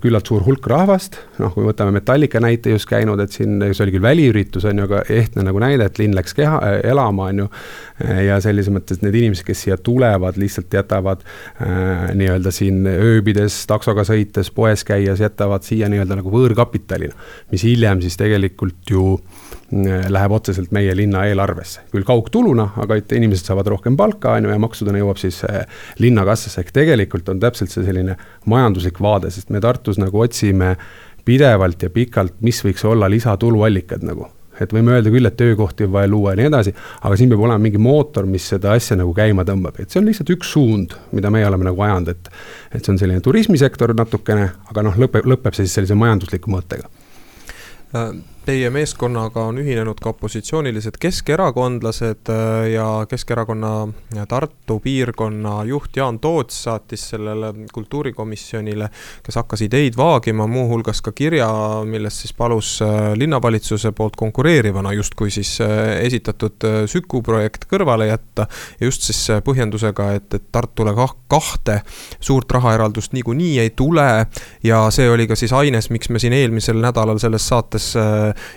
küllalt 0.01 0.27
suur 0.27 0.43
hulk 0.45 0.67
rahvast, 0.67 1.17
noh, 1.39 1.53
kui 1.55 1.65
võtame 1.67 1.95
Metallica 1.95 2.39
näite 2.43 2.73
just 2.73 2.89
käinud, 2.89 3.19
et 3.23 3.31
siin, 3.35 3.57
see 3.71 3.85
oli 3.85 3.95
küll 3.95 4.05
väliüritus, 4.05 4.67
on 4.69 4.81
ju, 4.81 4.87
aga 4.89 5.03
ehtne 5.15 5.45
nagu 5.47 5.61
näide, 5.63 5.87
et 5.87 5.99
linn 6.01 6.15
läks 6.17 6.35
keha, 6.37 6.59
elama, 6.83 7.29
on 7.31 7.45
ju, 7.45 7.47
ja 8.27 8.39
selles 8.43 8.69
mõttes 8.73 9.01
need 9.03 9.15
inimesed, 9.15 9.45
kes 9.47 9.65
siia 9.65 9.77
tulevad, 9.79 10.39
lihtsalt 10.41 10.73
jätavad 10.75 11.23
äh, 11.23 12.11
nii-öelda 12.17 12.51
siin 12.55 12.83
ööbides, 12.89 13.61
taksoga 13.69 14.05
sõites, 14.25 14.51
poes 14.53 14.83
käies, 14.83 15.19
jätavad 15.21 15.63
siia 15.63 15.89
nii-öelda 15.89 16.17
nagu 16.19 16.31
võõrkapitalina. 16.31 17.13
mis 17.51 17.63
hiljem 17.63 18.01
siis 18.01 18.17
tegelikult 18.17 18.89
ju 18.89 19.19
äh, 19.19 20.09
läheb 20.09 20.31
otseselt 20.31 20.71
meie 20.71 20.95
linna 20.95 21.25
eelarvesse, 21.25 21.81
küll 21.91 22.03
kaugtuluna, 22.03 22.73
aga 22.77 22.95
et 22.95 23.11
inimesed 23.11 23.45
saavad 23.45 23.67
rohkem 23.67 23.97
palka, 23.97 24.35
on 24.35 24.45
ju, 24.45 24.51
ja 24.51 24.59
maksudena 24.59 24.99
jõuab 24.99 25.17
siis 25.17 25.43
äh, 25.45 25.65
linnakassasse, 25.99 26.61
ehk 26.61 26.71
tegelikult 26.71 27.29
on 27.29 27.39
täpselt 27.39 27.71
see 27.71 27.85
selline 27.85 28.17
majanduslik 28.45 28.99
vaade, 28.99 29.31
sest 29.31 29.49
me 29.49 29.61
Tartus 29.61 29.97
nagu 29.97 30.19
otsime 30.19 30.75
pidevalt 31.25 31.81
ja 31.81 31.89
pikalt, 31.89 32.41
mis 32.41 32.61
võiks 32.65 32.85
olla 32.85 33.09
lisatuluallikad 33.09 34.03
nagu 34.05 34.29
et 34.61 34.75
võime 34.75 34.95
öelda 34.95 35.11
küll, 35.13 35.27
et 35.27 35.37
töökohti 35.39 35.87
on 35.87 35.93
vaja 35.95 36.09
luua 36.11 36.33
ja 36.33 36.41
nii 36.41 36.49
edasi, 36.51 36.75
aga 37.01 37.17
siin 37.19 37.31
peab 37.31 37.43
olema 37.45 37.61
mingi 37.61 37.81
mootor, 37.81 38.27
mis 38.29 38.47
seda 38.53 38.75
asja 38.75 38.97
nagu 38.99 39.13
käima 39.15 39.45
tõmbab, 39.47 39.79
et 39.81 39.91
see 39.91 40.01
on 40.01 40.09
lihtsalt 40.09 40.31
üks 40.35 40.53
suund, 40.55 40.95
mida 41.15 41.31
meie 41.33 41.47
oleme 41.47 41.67
nagu 41.67 41.87
ajanud, 41.87 42.13
et 42.13 42.31
et 42.75 42.83
see 42.83 42.93
on 42.93 42.99
selline 42.99 43.23
turismisektor 43.23 43.93
natukene, 43.95 44.49
aga 44.71 44.85
noh, 44.85 44.95
lõpeb, 44.99 45.27
lõpeb 45.27 45.55
see 45.55 45.67
siis 45.67 45.79
sellise 45.79 45.95
majandusliku 45.99 46.51
mõttega. 46.51 46.89
Äh, 47.95 48.15
Teie 48.45 48.69
meeskonnaga 48.69 49.41
on 49.49 49.57
ühinenud 49.57 49.97
ka 49.97 50.11
opositsioonilised 50.11 50.99
keskerakondlased 51.01 52.29
äh, 52.29 52.67
ja 52.75 53.05
Keskerakonna 53.09 53.87
Tartu 54.29 54.75
piirkonna 54.79 55.63
juht 55.65 55.97
Jaan 55.97 56.19
Toots 56.21 56.59
saatis 56.67 57.07
sellele 57.09 57.49
kultuurikomisjonile, 57.73 58.89
kes 59.25 59.39
hakkas 59.41 59.63
ideid 59.65 59.97
vaagima, 59.97 60.45
muuhulgas 60.45 61.01
ka 61.01 61.09
kirja, 61.17 61.47
milles 61.89 62.19
siis 62.21 62.35
palus 62.37 62.75
äh, 62.85 63.15
linnavalitsuse 63.17 63.91
poolt 63.97 64.13
konkureerivana 64.15 64.93
justkui 64.93 65.33
siis 65.33 65.55
äh, 65.65 65.95
esitatud 66.05 66.69
Süku 66.85 67.23
projekt 67.25 67.65
kõrvale 67.71 68.11
jätta. 68.11 68.45
ja 68.79 68.85
just 68.85 69.09
siis 69.09 69.23
põhjendusega, 69.45 70.11
et, 70.19 70.29
et 70.37 70.47
Tartule 70.51 70.93
kah 70.93 71.15
kahte 71.33 71.79
suurt 72.19 72.51
rahaeraldust 72.51 73.17
niikuinii 73.17 73.57
ei 73.65 73.73
tule 73.73 74.05
ja 74.63 74.85
see 74.93 75.09
oli 75.09 75.25
ka 75.25 75.33
siis 75.33 75.53
aines, 75.53 75.89
miks 75.89 76.13
me 76.13 76.21
siin 76.21 76.37
eelmisel 76.37 76.77
nädalal 76.77 77.17
selles 77.17 77.49
saates 77.49 77.95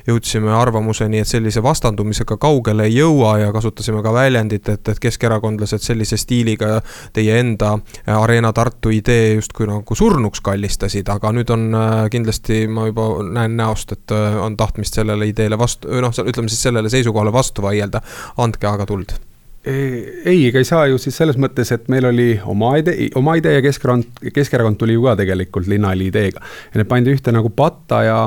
jõudsime 0.09 0.53
arvamuseni, 0.55 1.23
et 1.23 1.29
sellise 1.29 1.63
vastandumisega 1.65 2.39
kaugele 2.41 2.89
ei 2.89 2.99
jõua 2.99 3.37
ja 3.43 3.53
kasutasime 3.55 4.03
ka 4.03 4.13
väljendit, 4.15 4.69
et, 4.69 4.89
et 4.89 5.03
keskerakondlased 5.03 5.85
sellise 5.85 6.19
stiiliga 6.21 6.81
teie 7.13 7.39
enda 7.41 7.77
Arena 8.19 8.53
Tartu 8.53 8.93
idee 8.95 9.35
justkui 9.39 9.69
nagu 9.69 9.99
surnuks 9.99 10.43
kallistasid, 10.45 11.09
aga 11.13 11.33
nüüd 11.37 11.53
on 11.55 11.69
äh, 11.75 12.03
kindlasti, 12.13 12.67
ma 12.73 12.89
juba 12.89 13.09
näen 13.23 13.57
näost, 13.59 13.95
et 13.97 14.15
äh, 14.15 14.39
on 14.43 14.57
tahtmist 14.57 14.99
sellele 14.99 15.31
ideele 15.31 15.59
vastu, 15.59 15.91
noh, 16.03 16.15
ütleme 16.25 16.51
siis 16.53 16.69
sellele 16.69 16.91
seisukohale 16.93 17.33
vastu 17.33 17.65
vaielda. 17.65 18.03
andke 18.39 18.67
aga 18.67 18.87
tuld 18.87 19.17
ei, 19.67 20.47
ega 20.49 20.61
ei 20.61 20.65
saa 20.65 20.87
ju 20.87 20.99
siis 21.03 21.17
selles 21.19 21.37
mõttes, 21.41 21.71
et 21.75 21.89
meil 21.91 22.07
oli 22.09 22.29
oma 22.47 22.77
idee, 22.79 23.09
oma 23.19 23.35
idee 23.39 23.57
ja 23.57 23.63
Keskerakond, 23.65 24.21
Keskerakond 24.35 24.79
tuli 24.79 24.95
ju 24.95 25.03
ka 25.03 25.17
tegelikult 25.19 25.67
linnahalli 25.71 26.07
ideega. 26.13 26.41
ja 26.73 26.81
need 26.81 26.89
pandi 26.89 27.13
ühte 27.15 27.35
nagu 27.35 27.51
patta 27.51 28.03
ja, 28.07 28.19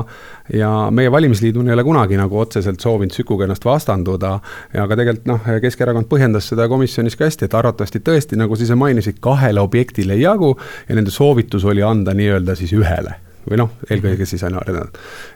ja 0.52 0.70
meie 0.90 1.12
valimisliiduna 1.12 1.72
ei 1.72 1.78
ole 1.78 1.84
kunagi 1.88 2.20
nagu 2.20 2.38
otseselt 2.38 2.84
soovinud 2.84 3.16
Sükuga 3.16 3.48
ennast 3.48 3.64
vastanduda. 3.64 4.38
ja 4.74 4.86
ka 4.86 4.98
tegelikult 5.00 5.30
noh, 5.32 5.50
Keskerakond 5.64 6.10
põhjendas 6.12 6.52
seda 6.52 6.68
komisjonis 6.68 7.16
ka 7.16 7.26
hästi, 7.30 7.48
et 7.48 7.58
arvatavasti 7.58 8.04
tõesti, 8.04 8.38
nagu 8.38 8.56
sa 8.56 8.68
ise 8.68 8.76
mainisid, 8.78 9.18
kahele 9.24 9.64
objektile 9.64 10.18
ei 10.18 10.26
jagu 10.26 10.54
ja 10.88 10.98
nende 10.98 11.10
soovitus 11.10 11.64
oli 11.64 11.82
anda 11.82 12.14
nii-öelda 12.14 12.56
siis 12.60 12.76
ühele 12.76 13.16
või 13.48 13.58
noh, 13.58 13.72
eelkõige 13.90 14.28
siis 14.28 14.44
on, 14.46 14.60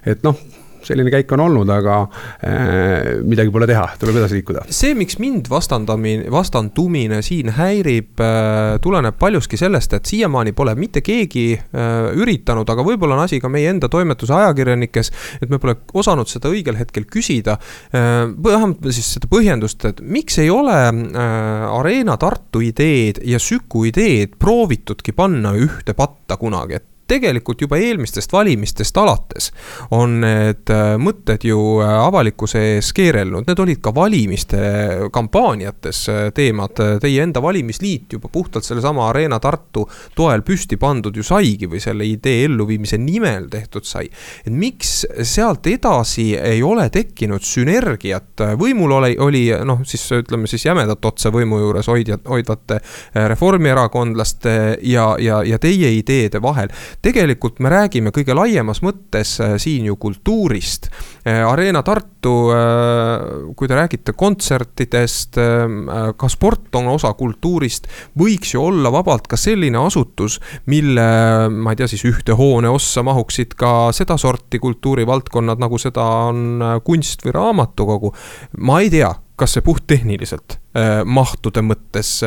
et 0.06 0.22
noh 0.22 0.38
selline 0.86 1.12
käik 1.12 1.32
on 1.34 1.42
olnud, 1.46 1.70
aga 1.72 1.98
äh, 2.02 3.20
midagi 3.26 3.52
pole 3.54 3.68
teha, 3.68 3.84
tuleb 4.00 4.20
edasi 4.20 4.40
liikuda. 4.40 4.66
see, 4.70 4.94
miks 4.98 5.18
mind 5.22 5.50
vastandamine, 5.50 6.30
vastandumine 6.32 7.20
siin 7.26 7.52
häirib 7.56 8.22
äh,, 8.22 8.76
tuleneb 8.82 9.18
paljuski 9.18 9.58
sellest, 9.60 9.96
et 9.98 10.08
siiamaani 10.08 10.54
pole 10.56 10.76
mitte 10.78 11.02
keegi 11.06 11.46
äh, 11.56 12.10
üritanud, 12.16 12.68
aga 12.72 12.86
võib-olla 12.86 13.18
on 13.18 13.24
asi 13.26 13.40
ka 13.42 13.50
meie 13.52 13.70
enda 13.72 13.90
toimetuse 13.92 14.34
ajakirjanikes, 14.36 15.12
et 15.42 15.52
me 15.52 15.60
pole 15.62 15.78
osanud 15.96 16.30
seda 16.30 16.50
õigel 16.52 16.78
hetkel 16.80 17.08
küsida 17.10 17.58
äh,. 17.58 18.26
vähemalt 18.30 18.84
siis 18.90 19.14
seda 19.16 19.30
põhjendust, 19.30 19.84
et 19.90 20.02
miks 20.02 20.38
ei 20.42 20.50
ole 20.52 20.76
äh, 20.86 21.78
Arena 21.78 22.16
Tartu 22.20 22.62
ideed 22.64 23.22
ja 23.26 23.40
Süku 23.42 23.86
ideed 23.90 24.36
proovitudki 24.40 25.14
panna 25.16 25.54
ühte 25.56 25.94
patta 25.96 26.38
kunagi, 26.40 26.80
et 26.80 26.95
tegelikult 27.08 27.60
juba 27.62 27.78
eelmistest 27.80 28.32
valimistest 28.32 28.96
alates 28.98 29.50
on 29.94 30.20
need 30.22 30.72
äh, 30.72 30.94
mõtted 31.00 31.46
ju 31.46 31.58
äh, 31.82 31.92
avalikkuse 32.06 32.62
ees 32.74 32.90
keerelnud, 32.96 33.46
need 33.46 33.62
olid 33.62 33.80
ka 33.82 33.92
valimiste 33.94 34.60
kampaaniates 35.14 36.02
äh, 36.12 36.22
teemad. 36.36 36.74
Teie 37.00 37.22
enda 37.22 37.40
valimisliit 37.42 38.16
juba 38.16 38.28
puhtalt 38.32 38.66
sellesama 38.66 39.08
Arena 39.10 39.38
Tartu 39.42 39.86
toel 40.16 40.42
püsti 40.46 40.78
pandud 40.80 41.16
ju 41.16 41.24
saigi 41.26 41.68
või 41.70 41.80
selle 41.82 42.06
idee 42.08 42.44
elluviimise 42.46 42.98
nimel 43.00 43.48
tehtud 43.52 43.86
sai. 43.86 44.08
et 44.44 44.52
miks 44.52 45.06
sealt 45.22 45.66
edasi 45.70 46.32
ei 46.36 46.62
ole 46.62 46.88
tekkinud 46.90 47.44
sünergiat, 47.44 48.44
võimul 48.58 48.96
oli, 48.98 49.14
oli 49.22 49.44
noh, 49.64 49.82
siis 49.86 50.04
ütleme 50.16 50.50
siis 50.50 50.66
jämedat 50.66 51.04
otsa 51.04 51.30
võimu 51.34 51.60
juures 51.60 51.88
hoidjad, 51.90 52.24
hoidvate 52.28 52.80
reformierakondlaste 53.14 54.56
ja, 54.82 55.08
ja, 55.22 55.42
ja 55.46 55.58
teie 55.62 55.92
ideede 55.98 56.42
vahel 56.42 56.72
tegelikult 57.04 57.60
me 57.62 57.70
räägime 57.72 58.12
kõige 58.14 58.34
laiemas 58.36 58.82
mõttes 58.84 59.36
äh, 59.42 59.56
siin 59.62 59.86
ju 59.88 59.96
kultuurist. 60.00 60.88
Äh, 61.26 61.42
Arena 61.46 61.82
Tartu, 61.86 62.34
äh, 62.54 63.26
kui 63.56 63.68
te 63.68 63.78
räägite 63.78 64.14
kontsertidest, 64.16 65.38
ka 66.16 66.28
sport 66.30 66.74
on 66.78 66.88
osa 66.90 67.12
kultuurist, 67.18 67.86
võiks 68.18 68.54
ju 68.54 68.62
olla 68.62 68.90
vabalt 68.92 69.26
ka 69.30 69.38
selline 69.40 69.78
asutus, 69.80 70.38
mille, 70.70 71.06
ma 71.50 71.72
ei 71.72 71.80
tea, 71.80 71.88
siis 71.90 72.04
ühte 72.08 72.36
hoone 72.36 72.70
ossa 72.72 73.04
mahuksid 73.06 73.54
ka 73.58 73.92
sedasorti 73.96 74.60
kultuurivaldkonnad, 74.62 75.60
nagu 75.62 75.78
seda 75.80 76.04
on 76.30 76.64
kunst 76.84 77.24
või 77.26 77.36
raamatukogu. 77.36 78.12
ma 78.58 78.80
ei 78.80 78.90
tea 78.90 79.12
kas 79.36 79.52
see 79.52 79.64
puhttehniliselt 79.64 80.56
mahtude 81.04 81.60
mõttes 81.60 82.22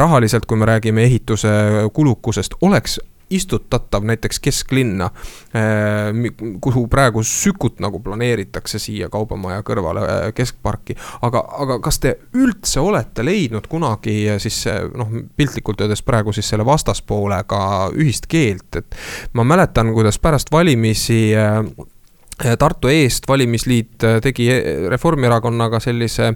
rahaliselt, 0.00 0.46
kui 0.48 0.56
me 0.56 0.68
räägime 0.68 1.04
ehituse 1.04 1.50
kulukusest, 1.92 2.56
oleks 2.64 2.96
istutatav 3.30 4.06
näiteks 4.08 4.40
kesklinna, 4.40 5.10
äh, 5.56 6.12
kuhu 6.60 6.86
praegu 6.88 7.22
Sükut 7.22 7.80
nagu 7.80 8.00
planeeritakse 8.00 8.78
siia 8.78 9.08
Kaubamaja 9.08 9.62
kõrvale 9.66 10.04
äh, 10.06 10.22
keskparki. 10.34 10.96
aga, 11.22 11.44
aga 11.58 11.78
kas 11.84 11.98
te 11.98 12.16
üldse 12.34 12.80
olete 12.80 13.24
leidnud 13.24 13.66
kunagi 13.68 14.18
siis 14.38 14.64
noh, 14.94 15.12
piltlikult 15.36 15.80
öeldes 15.80 16.02
praegu 16.02 16.32
siis 16.32 16.48
selle 16.48 16.66
vastaspoolega 16.66 17.60
ühist 17.96 18.26
keelt, 18.28 18.80
et 18.80 18.98
ma 19.32 19.44
mäletan, 19.44 19.92
kuidas 19.94 20.18
pärast 20.18 20.52
valimisi 20.52 21.20
äh, 21.36 21.62
Äh, 21.62 21.97
Tartu 22.38 22.88
Eest 22.88 23.24
valimisliit 23.28 24.04
äh, 24.06 24.20
tegi 24.22 24.46
äh, 24.52 24.84
Reformierakonnaga 24.90 25.80
sellise 25.82 26.30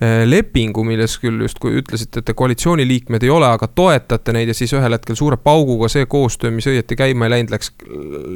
lepingu, 0.00 0.84
milles 0.86 1.16
küll 1.20 1.42
justkui 1.42 1.74
ütlesite, 1.80 2.20
et 2.20 2.28
te 2.30 2.34
koalitsiooniliikmed 2.38 3.24
ei 3.26 3.32
ole, 3.34 3.48
aga 3.50 3.66
toetate 3.66 4.32
neid 4.34 4.52
ja 4.52 4.54
siis 4.56 4.72
ühel 4.76 4.94
hetkel 4.94 5.18
suure 5.18 5.36
pauguga 5.42 5.88
see 5.90 6.06
koostöö, 6.10 6.52
mis 6.54 6.68
õieti 6.70 6.96
käima 6.98 7.26
ei 7.26 7.34
läinud, 7.34 7.52
läks 7.54 7.72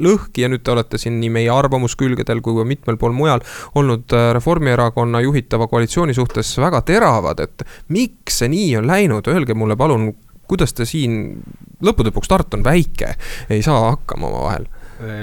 lõhki 0.04 0.44
ja 0.44 0.50
nüüd 0.50 0.64
te 0.66 0.74
olete 0.74 0.98
siin 1.00 1.20
nii 1.22 1.30
meie 1.38 1.52
arvamuskülgedel 1.54 2.42
kui 2.44 2.58
ka 2.58 2.66
mitmel 2.68 2.98
pool 3.00 3.14
mujal 3.16 3.44
olnud 3.78 4.12
Reformierakonna 4.36 5.22
juhitava 5.24 5.68
koalitsiooni 5.70 6.16
suhtes 6.16 6.50
väga 6.60 6.82
teravad, 6.90 7.44
et 7.46 7.64
miks 7.94 8.42
see 8.42 8.50
nii 8.52 8.74
on 8.80 8.90
läinud, 8.90 9.30
öelge 9.30 9.54
mulle 9.54 9.78
palun, 9.78 10.10
kuidas 10.50 10.74
te 10.76 10.86
siin, 10.88 11.38
lõppude 11.84 12.10
lõpuks 12.10 12.30
Tartu 12.30 12.58
on 12.58 12.66
väike, 12.66 13.14
ei 13.54 13.62
saa 13.64 13.90
hakkama 13.92 14.28
omavahel. 14.32 14.68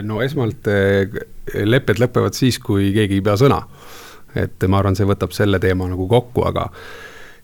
No 0.04 0.19
esmalt 0.23 0.67
lepped 1.65 2.01
lõpevad 2.01 2.38
siis, 2.38 2.60
kui 2.60 2.91
keegi 2.95 3.19
ei 3.19 3.25
pea 3.25 3.38
sõna. 3.39 3.63
et 4.36 4.63
ma 4.67 4.80
arvan, 4.80 4.95
see 4.95 5.08
võtab 5.08 5.34
selle 5.36 5.60
teema 5.60 5.89
nagu 5.91 6.06
kokku, 6.08 6.45
aga 6.47 6.69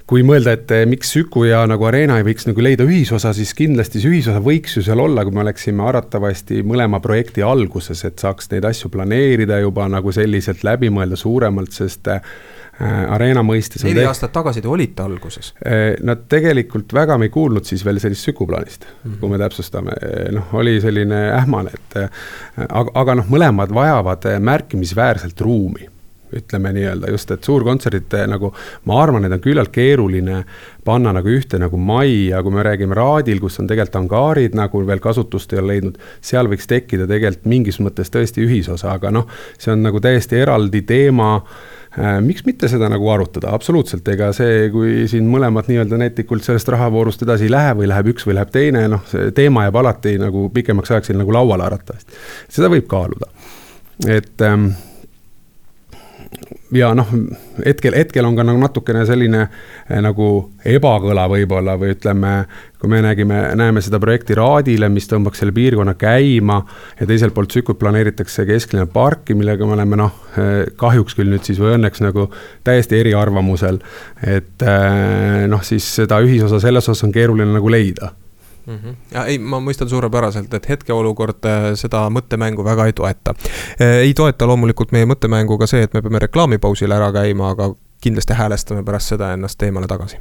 kui 0.07 0.21
mõelda, 0.23 0.53
et 0.55 0.71
miks 0.87 1.09
Süku 1.11 1.43
ja 1.43 1.65
nagu 1.67 1.83
Arena 1.83 2.15
ei 2.15 2.23
võiks 2.23 2.47
nagu 2.47 2.63
leida 2.63 2.85
ühisosa, 2.87 3.33
siis 3.35 3.51
kindlasti 3.57 3.99
see 3.99 4.13
ühisosa 4.13 4.39
võiks 4.39 4.77
ju 4.77 4.85
seal 4.85 5.01
olla, 5.03 5.25
kui 5.27 5.35
me 5.35 5.43
oleksime 5.43 5.83
arvatavasti 5.83 6.61
mõlema 6.63 7.01
projekti 7.03 7.43
alguses, 7.43 8.05
et 8.07 8.23
saaks 8.23 8.47
neid 8.53 8.69
asju 8.69 8.87
planeerida 8.93 9.59
juba 9.59 9.89
nagu 9.91 10.13
selliselt 10.15 10.63
läbi 10.63 10.87
mõelda 10.93 11.19
suuremalt, 11.19 11.75
sest 11.75 12.07
Äh, 12.07 12.21
Arena 12.79 13.41
mõistes. 13.45 13.83
neli 13.83 14.05
aastat 14.05 14.31
tagasi 14.35 14.61
te 14.61 14.69
olite 14.69 15.01
alguses? 15.01 15.53
Äh, 15.65 15.95
no 16.05 16.15
tegelikult 16.29 16.93
väga 16.93 17.17
me 17.17 17.29
ei 17.29 17.33
kuulnud 17.33 17.65
siis 17.65 17.85
veel 17.85 17.99
sellist 18.03 18.29
sükuplaanist 18.29 18.85
mm, 18.85 19.11
-hmm. 19.11 19.19
kui 19.19 19.29
me 19.33 19.41
täpsustame, 19.41 19.97
äh, 19.97 20.31
noh, 20.35 20.53
oli 20.53 20.77
selline 20.81 21.27
ähmane, 21.39 21.73
et 21.73 21.99
aga, 22.67 22.89
aga 22.93 23.15
noh, 23.21 23.29
mõlemad 23.33 23.73
vajavad 23.73 24.27
märkimisväärselt 24.39 25.41
ruumi 25.41 25.89
ütleme 26.33 26.73
nii-öelda 26.75 27.11
just, 27.11 27.31
et 27.31 27.43
suurkontserdid 27.43 28.13
nagu 28.27 28.51
ma 28.85 28.97
arvan, 29.03 29.25
et 29.25 29.31
on 29.31 29.39
küllalt 29.43 29.71
keeruline 29.71 30.41
panna 30.85 31.13
nagu 31.15 31.31
ühte 31.31 31.59
nagu 31.61 31.79
majja, 31.79 32.41
kui 32.43 32.51
me 32.51 32.65
räägime 32.67 32.97
Raadil, 32.97 33.39
kus 33.39 33.59
on 33.61 33.69
tegelikult 33.69 34.01
angaarid 34.01 34.57
nagu 34.59 34.83
veel 34.87 34.99
kasutust 35.03 35.53
ei 35.53 35.61
ole 35.61 35.73
leidnud, 35.73 35.97
seal 36.21 36.51
võiks 36.51 36.67
tekkida 36.67 37.07
tegelikult 37.07 37.47
mingis 37.47 37.79
mõttes 37.79 38.11
tõesti 38.13 38.43
ühisosa, 38.43 38.91
aga 38.99 39.13
noh, 39.15 39.31
see 39.57 39.71
on 39.71 39.87
nagu 39.87 40.03
täiesti 40.03 40.41
eraldi 40.43 40.83
teema 40.87 41.35
äh, 41.37 41.47
Äh, 41.47 41.76
miks 42.21 42.43
mitte 42.45 42.69
seda 42.69 42.89
nagu 42.93 43.07
arutada, 43.09 43.49
absoluutselt, 43.57 44.07
ega 44.13 44.29
see, 44.35 44.67
kui 44.73 45.07
siin 45.09 45.25
mõlemad 45.31 45.69
nii-öelda 45.71 45.97
näitlikult 45.97 46.45
sellest 46.45 46.69
rahavoorust 46.69 47.23
edasi 47.25 47.47
ei 47.47 47.53
lähe 47.53 47.71
või 47.79 47.89
läheb 47.89 48.11
üks 48.13 48.27
või 48.27 48.37
läheb 48.37 48.51
teine, 48.53 48.83
noh, 48.91 49.05
see 49.09 49.31
teema 49.37 49.65
jääb 49.65 49.79
alati 49.81 50.17
nagu 50.21 50.47
pikemaks 50.53 50.93
ajaks 50.93 51.11
siin 51.11 51.17
nagu 51.21 51.33
lauale 51.33 51.65
arvatavasti. 51.65 52.19
seda 52.53 52.69
võib 52.73 52.85
kaaluda, 52.91 53.31
et 54.05 54.45
ähm, 54.45 54.69
ja 56.75 56.89
noh, 56.97 57.07
hetkel, 57.65 57.95
hetkel 57.95 58.25
on 58.27 58.35
ka 58.35 58.43
nagu 58.45 58.59
natukene 58.59 59.05
selline 59.07 59.43
eh, 59.45 59.99
nagu 60.03 60.27
ebakõla 60.67 61.27
võib-olla 61.31 61.77
või 61.79 61.93
ütleme, 61.95 62.33
kui 62.81 62.91
me 62.91 62.99
nägime, 63.05 63.39
näeme 63.59 63.81
seda 63.83 63.99
projekti 64.03 64.35
Raadile, 64.37 64.89
mis 64.91 65.07
tõmbaks 65.09 65.41
selle 65.41 65.55
piirkonna 65.55 65.95
käima 65.99 66.59
ja 66.99 67.07
teiselt 67.07 67.35
poolt 67.37 67.55
Sükut 67.55 67.79
planeeritakse 67.79 68.45
kesklinna 68.49 68.87
parki, 68.91 69.37
millega 69.37 69.67
me 69.67 69.77
oleme 69.77 69.99
noh, 70.03 70.21
eh, 70.35 70.67
kahjuks 70.79 71.17
küll 71.17 71.31
nüüd 71.31 71.47
siis 71.47 71.61
või 71.63 71.77
õnneks 71.77 72.03
nagu 72.03 72.29
täiesti 72.67 72.99
eriarvamusel. 72.99 73.79
et 74.23 74.67
eh, 74.67 75.43
noh, 75.47 75.63
siis 75.63 75.87
seda 76.01 76.21
ühisosa 76.23 76.61
selles 76.63 76.89
osas 76.89 77.07
on 77.07 77.15
keeruline 77.15 77.53
nagu 77.53 77.71
leida 77.71 78.13
mm. 78.67 78.75
-hmm. 78.75 78.95
ja 79.13 79.25
ei, 79.25 79.39
ma 79.39 79.59
mõistan 79.59 79.89
suurepäraselt, 79.89 80.53
et 80.53 80.69
hetkeolukord 80.69 81.45
äh, 81.45 81.71
seda 81.75 82.07
mõttemängu 82.09 82.63
väga 82.63 82.85
ei 82.85 82.93
toeta. 82.93 83.35
Äh, 83.81 83.87
ei 83.87 84.13
toeta 84.13 84.47
loomulikult 84.47 84.91
meie 84.91 85.05
mõttemängu 85.05 85.57
ka 85.57 85.67
see, 85.67 85.83
et 85.83 85.93
me 85.93 86.01
peame 86.01 86.19
reklaamipausile 86.19 86.95
ära 86.95 87.11
käima, 87.11 87.49
aga 87.55 87.73
kindlasti 88.01 88.33
häälestame 88.33 88.83
pärast 88.83 89.15
seda 89.15 89.33
ennast 89.33 89.57
teemale 89.57 89.87
tagasi. 89.87 90.17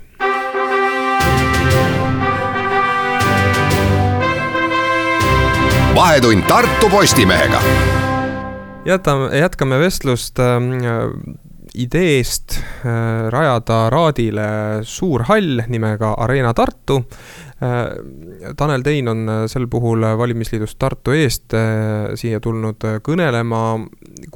vahetund 5.97 6.43
Tartu 6.49 6.91
Postimehega. 6.91 7.61
jätame, 8.85 9.39
jätkame 9.39 9.79
vestlust 9.79 10.39
äh, 10.39 10.61
ideest 11.75 12.59
äh, 12.59 13.29
rajada 13.31 13.91
Raadile 13.91 14.49
suur 14.83 15.23
hall 15.23 15.63
nimega 15.69 16.15
Arena 16.19 16.55
Tartu 16.55 17.03
Äh, 17.07 17.46
Tanel 18.57 18.83
Tein 18.85 19.09
on 19.09 19.29
äh, 19.29 19.47
sel 19.49 19.65
puhul 19.73 20.05
äh, 20.05 20.19
valimisliidust 20.19 20.77
Tartu 20.79 21.15
eest 21.17 21.55
siia 22.21 22.41
tulnud 22.41 22.85
kõnelema. 23.07 23.63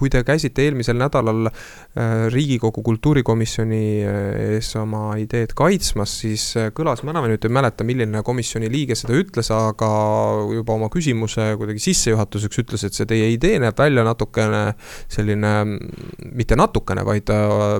Kui 0.00 0.10
te 0.12 0.22
käisite 0.26 0.64
eelmisel 0.64 0.98
nädalal 1.00 1.50
Riigikogu 2.30 2.82
kultuurikomisjoni 2.86 3.82
ees 4.56 4.70
oma 4.80 5.14
ideed 5.20 5.52
kaitsmas, 5.58 6.12
siis 6.22 6.44
kõlas, 6.76 7.02
ma 7.04 7.12
enam 7.14 7.26
nüüd 7.30 7.44
ei 7.44 7.52
mäleta, 7.52 7.84
milline 7.86 8.22
komisjoni 8.26 8.70
liige 8.72 8.96
seda 8.98 9.16
ütles, 9.18 9.50
aga 9.54 9.90
juba 10.54 10.76
oma 10.76 10.88
küsimuse 10.92 11.50
kuidagi 11.60 11.82
sissejuhatuseks 11.90 12.62
ütles, 12.62 12.86
et 12.86 12.96
see 12.96 13.08
teie 13.10 13.30
idee 13.34 13.58
näeb 13.62 13.78
välja 13.78 14.04
natukene 14.06 14.62
selline, 15.10 15.54
mitte 16.30 16.58
natukene, 16.58 17.04
vaid 17.06 17.32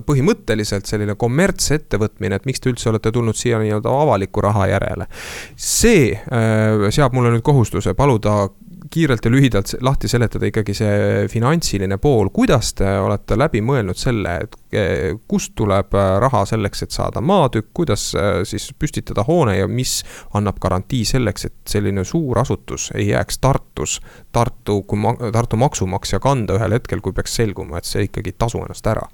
põhimõtteliselt 0.06 0.90
selline 0.90 1.16
kommertsettevõtmine, 1.20 2.40
et 2.40 2.48
miks 2.50 2.62
te 2.62 2.72
üldse 2.72 2.90
olete 2.92 3.12
tulnud 3.14 3.38
siia 3.38 3.60
nii-öelda 3.62 3.94
avaliku 4.02 4.44
raha 4.44 4.68
järele. 4.74 5.08
See 5.56 6.10
äh, 6.16 6.90
seab 6.94 7.16
mulle 7.16 7.32
nüüd 7.34 7.46
kohustuse 7.46 7.94
paluda 7.98 8.42
kiirelt 8.90 9.24
ja 9.24 9.30
lühidalt 9.30 9.74
lahti 9.80 10.08
seletada 10.08 10.48
ikkagi 10.48 10.74
see 10.76 11.28
finantsiline 11.30 11.98
pool, 12.02 12.30
kuidas 12.34 12.72
te 12.78 12.88
olete 13.00 13.38
läbi 13.38 13.62
mõelnud 13.64 13.98
selle, 13.98 14.36
et 14.44 14.56
eh, 14.72 15.14
kust 15.28 15.54
tuleb 15.58 15.94
äh, 15.94 16.10
raha 16.22 16.44
selleks, 16.48 16.84
et 16.86 16.96
saada 16.96 17.22
maatükk, 17.24 17.70
kuidas 17.76 18.10
äh, 18.18 18.42
siis 18.48 18.70
püstitada 18.78 19.24
hoone 19.28 19.56
ja 19.58 19.68
mis 19.68 20.00
annab 20.34 20.60
garantii 20.62 21.04
selleks, 21.08 21.48
et 21.50 21.74
selline 21.74 22.04
suur 22.04 22.40
asutus 22.40 22.90
ei 22.94 23.10
jääks 23.10 23.40
Tartus, 23.40 24.00
Tartu, 24.32 24.82
kui 24.82 25.00
ma, 25.00 25.14
Tartu 25.32 25.58
maksumaksja 25.60 26.20
kanda 26.22 26.58
ühel 26.58 26.78
hetkel, 26.78 27.02
kui 27.04 27.16
peaks 27.16 27.36
selguma, 27.40 27.78
et 27.78 27.88
see 27.88 28.06
ikkagi 28.08 28.34
ei 28.34 28.38
tasu 28.38 28.62
ennast 28.64 28.86
ära 28.90 29.08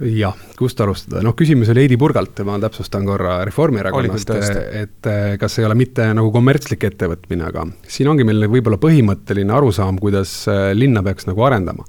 jah, 0.00 0.34
kust 0.58 0.80
alustada, 0.82 1.22
noh, 1.22 1.34
küsimus 1.38 1.70
oli 1.70 1.84
Heidi 1.84 1.98
Purgalt, 2.00 2.40
ma 2.46 2.56
täpsustan 2.62 3.06
korra 3.06 3.36
Reformierakonnast, 3.46 4.32
et 4.74 5.08
kas 5.40 5.58
ei 5.60 5.68
ole 5.68 5.76
mitte 5.78 6.06
nagu 6.16 6.32
kommertslik 6.34 6.86
ettevõtmine, 6.90 7.46
aga 7.52 7.66
siin 7.86 8.10
ongi 8.10 8.26
meil 8.26 8.48
võib-olla 8.50 8.80
põhimõtteline 8.82 9.54
arusaam, 9.54 10.00
kuidas 10.02 10.36
äh, 10.50 10.72
linna 10.74 11.04
peaks 11.06 11.28
nagu 11.30 11.46
arendama. 11.46 11.86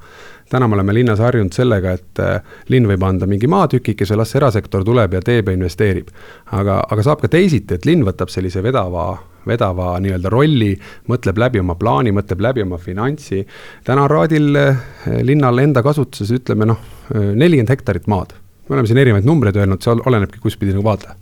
täna 0.49 0.67
me 0.67 0.77
oleme 0.77 0.93
linnas 0.93 1.19
harjunud 1.19 1.53
sellega, 1.53 1.95
et 1.97 2.21
äh, 2.21 2.41
linn 2.69 2.85
võib 2.87 3.03
anda 3.03 3.25
mingi 3.25 3.47
maatükikese, 3.49 4.15
las 4.15 4.35
erasektor 4.35 4.85
tuleb 4.85 5.13
ja 5.13 5.21
teeb 5.21 5.49
ja 5.49 5.57
investeerib. 5.57 6.11
aga, 6.51 6.83
aga 6.89 7.03
saab 7.03 7.21
ka 7.21 7.27
teisiti, 7.27 7.73
et 7.73 7.85
linn 7.85 8.05
võtab 8.05 8.29
sellise 8.29 8.61
vedava 8.63 9.17
vedava 9.47 9.95
nii-öelda 10.03 10.31
rolli, 10.31 10.71
mõtleb 11.11 11.39
läbi 11.41 11.61
oma 11.61 11.75
plaani, 11.79 12.13
mõtleb 12.15 12.41
läbi 12.41 12.63
oma 12.65 12.79
finantsi. 12.81 13.45
täna 13.83 14.07
Raadil 14.11 14.55
äh, 14.59 14.77
linnal 15.21 15.59
enda 15.63 15.83
kasutuses, 15.83 16.31
ütleme 16.31 16.65
noh, 16.69 16.81
nelikümmend 17.13 17.69
hektarit 17.69 18.07
maad. 18.07 18.33
me 18.69 18.73
oleme 18.75 18.87
siin 18.87 18.97
erinevaid 18.97 19.25
numbreid 19.25 19.55
öelnud, 19.55 19.81
see 19.81 19.93
olenebki, 19.93 20.39
kuspidi 20.41 20.73
nagu 20.73 20.83
vaadata. 20.83 21.15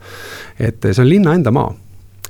et 0.59 0.81
see 0.91 1.01
on 1.01 1.09
linna 1.09 1.33
enda 1.33 1.51
maa. 1.51 1.73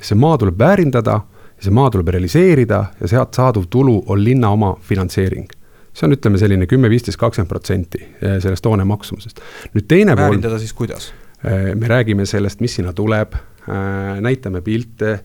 see 0.01 0.15
maa 0.15 0.37
tuleb 0.37 0.59
väärindada, 0.59 1.21
see 1.59 1.71
maa 1.71 1.89
tuleb 1.89 2.07
realiseerida 2.07 2.85
ja 2.99 3.07
sealt 3.07 3.33
saaduv 3.33 3.69
tulu 3.69 4.03
on 4.07 4.23
linna 4.23 4.49
oma 4.49 4.75
finantseering 4.81 5.47
see 5.93 6.07
on, 6.07 6.15
ütleme 6.17 6.41
selline 6.41 6.67
kümme, 6.69 6.89
viisteist, 6.91 7.19
kakskümmend 7.21 7.51
protsenti 7.51 8.01
eh, 8.01 8.37
sellest 8.43 8.65
hoone 8.65 8.85
maksumusest. 8.89 9.41
nüüd 9.75 9.87
teine 9.89 10.15
pool. 10.15 10.25
väärindada 10.25 10.59
siis 10.61 10.73
kuidas? 10.77 11.11
Eh, 11.43 11.73
me 11.77 11.89
räägime 11.89 12.25
sellest, 12.29 12.63
mis 12.63 12.79
sinna 12.79 12.93
tuleb, 12.97 13.35
eh, 13.37 14.21
näitame 14.25 14.63
pilte, 14.65 15.19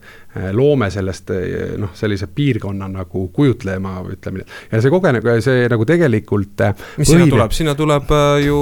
loome 0.53 0.89
sellest 0.93 1.33
äh, 1.33 1.75
noh, 1.81 1.93
sellise 1.97 2.29
piirkonna 2.35 2.89
nagu 2.91 3.27
kujutlema, 3.33 3.99
ütleme 4.13 4.45
ja 4.71 4.81
see 4.81 4.93
kogeneb, 4.93 5.25
see 5.43 5.67
nagu 5.71 5.87
tegelikult. 5.89 6.65
Äh, 6.65 6.75
mis 7.01 7.09
sinna 7.09 7.29
tuleb, 7.29 7.55
sinna 7.55 7.75
tuleb 7.79 8.13
ju 8.43 8.59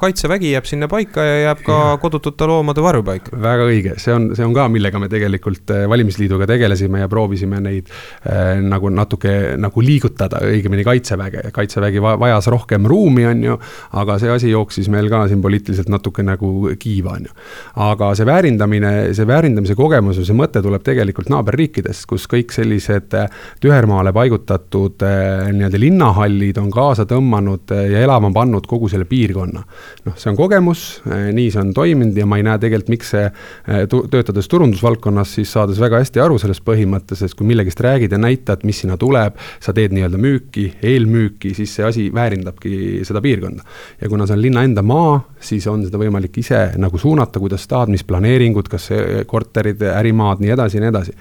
kaitsevägi 0.00 0.54
jääb 0.54 0.68
sinna 0.68 0.88
paika 0.90 1.24
ja 1.24 1.36
jääb 1.46 1.64
ka 1.66 1.78
ja. 1.92 1.98
kodutute 2.02 2.48
loomade 2.48 2.84
varjupaik. 2.84 3.30
väga 3.42 3.68
õige, 3.68 3.96
see 4.00 4.14
on, 4.14 4.30
see 4.36 4.46
on 4.46 4.54
ka, 4.56 4.68
millega 4.72 5.00
me 5.02 5.10
tegelikult 5.12 5.72
valimisliiduga 5.90 6.48
tegelesime 6.50 7.02
ja 7.02 7.08
proovisime 7.10 7.60
neid 7.62 7.90
äh, 7.90 8.58
nagu 8.62 8.90
natuke 8.94 9.34
nagu 9.60 9.84
liigutada, 9.84 10.40
õigemini 10.46 10.84
kaitseväge, 10.86 11.50
kaitsevägi 11.54 12.02
vajas 12.02 12.48
rohkem 12.52 12.86
ruumi, 12.88 13.26
on 13.28 13.44
ju. 13.44 13.58
aga 14.00 14.18
see 14.22 14.32
asi 14.32 14.50
jooksis 14.52 14.88
meil 14.92 15.10
ka 15.12 15.26
siin 15.30 15.42
poliitiliselt 15.42 15.90
natuke 15.92 16.24
nagu 16.26 16.70
kiiva, 16.80 17.16
on 17.18 17.28
ju. 17.28 17.36
aga 17.88 18.12
see 18.18 18.28
väärindamine, 18.28 18.92
see 19.16 19.28
väärindamise 19.28 19.76
kogemus 19.78 20.20
või 20.20 20.28
see 20.28 20.38
mõte 20.38 20.64
tuleb 20.64 20.84
tegelikult 20.86 21.19
tegelikult 21.20 21.34
naaberriikidest, 21.34 22.06
kus 22.08 22.26
kõik 22.30 22.52
sellised 22.54 23.14
äh, 23.14 23.28
tühermaale 23.60 24.12
paigutatud 24.12 25.02
äh, 25.04 25.50
nii-öelda 25.52 25.80
linnahallid 25.80 26.58
on 26.60 26.70
kaasa 26.72 27.06
tõmmanud 27.08 27.72
äh, 27.74 27.90
ja 27.92 28.04
elama 28.04 28.30
pannud 28.32 28.66
kogu 28.66 28.88
selle 28.88 29.04
piirkonna. 29.04 29.62
noh, 30.06 30.16
see 30.16 30.30
on 30.30 30.36
kogemus, 30.38 31.02
nii 31.06 31.50
see 31.50 31.60
on 31.60 31.72
toiminud 31.74 32.16
ja 32.16 32.26
ma 32.26 32.38
ei 32.38 32.46
näe 32.46 32.58
tegelikult, 32.60 32.90
miks 32.90 33.10
see, 33.12 33.26
töötades 34.10 34.48
turundusvaldkonnas, 34.50 35.34
siis 35.36 35.52
saades 35.52 35.80
väga 35.80 36.00
hästi 36.00 36.22
aru 36.22 36.38
sellest 36.40 36.64
põhimõttest, 36.64 37.26
et 37.26 37.34
kui 37.36 37.48
millegist 37.48 37.80
räägid 37.84 38.12
ja 38.14 38.20
näitad, 38.20 38.64
mis 38.68 38.80
sinna 38.82 38.96
tuleb, 39.00 39.36
sa 39.62 39.74
teed 39.76 39.94
nii-öelda 39.94 40.20
müüki, 40.20 40.66
eelmüüki, 40.82 41.52
siis 41.56 41.74
see 41.76 41.86
asi 41.86 42.06
väärindabki 42.14 43.02
seda 43.06 43.22
piirkonda. 43.24 43.66
ja 44.00 44.08
kuna 44.08 44.26
see 44.26 44.38
on 44.38 44.42
linna 44.42 44.64
enda 44.66 44.84
maa, 44.86 45.18
siis 45.40 45.66
on 45.70 45.84
seda 45.86 46.00
võimalik 46.00 46.38
ise 46.40 46.62
nagu 46.80 46.98
suunata, 46.98 47.42
kuidas 47.42 47.66
tahad, 47.70 47.92
mis 47.92 48.04
planeeringud, 48.06 48.70
kas 48.70 48.88
korterid, 49.30 49.82
ärimaad, 49.90 50.40
nii 50.42 50.54
edasi 50.56 50.78
ja 50.78 50.84
nii 50.84 50.92
edasi 50.92 50.99
edasi. 51.00 51.12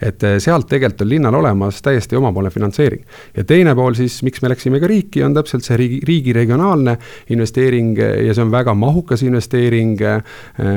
et 0.00 0.22
eh, 0.24 0.38
sealt 0.40 0.68
tegelikult 0.68 1.04
on 1.04 1.10
linnal 1.10 1.34
olemas 1.34 1.82
täiesti 1.82 2.16
omapoolne 2.16 2.50
finantseering. 2.50 3.02
ja 3.36 3.44
teine 3.44 3.74
pool 3.74 3.94
siis, 3.94 4.22
miks 4.22 4.42
me 4.42 4.48
läksime 4.48 4.80
ka 4.80 4.86
riiki, 4.86 5.22
on 5.22 5.34
täpselt 5.34 5.64
see 5.64 5.76
riigi, 5.76 6.00
riigi 6.06 6.32
regionaalne 6.32 6.96
investeering 7.30 7.98
eh, 7.98 8.24
ja 8.26 8.34
see 8.34 8.44
on 8.44 8.52
väga 8.52 8.74
mahukas 8.74 9.22
investeering, 9.22 10.00
eh, 10.00 10.22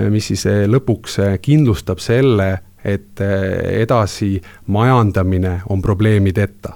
mis 0.09 0.27
siis 0.31 0.45
lõpuks 0.67 1.19
kindlustab 1.41 1.99
selle, 2.03 2.51
et 2.83 3.21
edasi 3.23 4.41
majandamine 4.67 5.61
on 5.71 5.81
probleemideta 5.81 6.73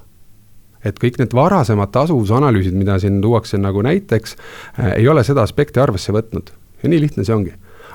et 0.87 0.95
kõik 1.01 1.17
need 1.19 1.33
varasemad 1.35 1.91
tasuvusanalüüsid, 1.91 2.77
mida 2.79 2.95
siin 3.01 3.17
tuuakse 3.21 3.57
nagu 3.59 3.81
näiteks, 3.83 4.37
ei 4.95 5.07
ole 5.11 5.25
seda 5.27 5.43
aspekti 5.43 5.81
arvesse 5.83 6.15
võtnud 6.15 6.53
ja 6.83 6.91
nii 6.93 7.01
lihtne 7.03 7.25
see 7.27 7.35
ongi 7.35 7.51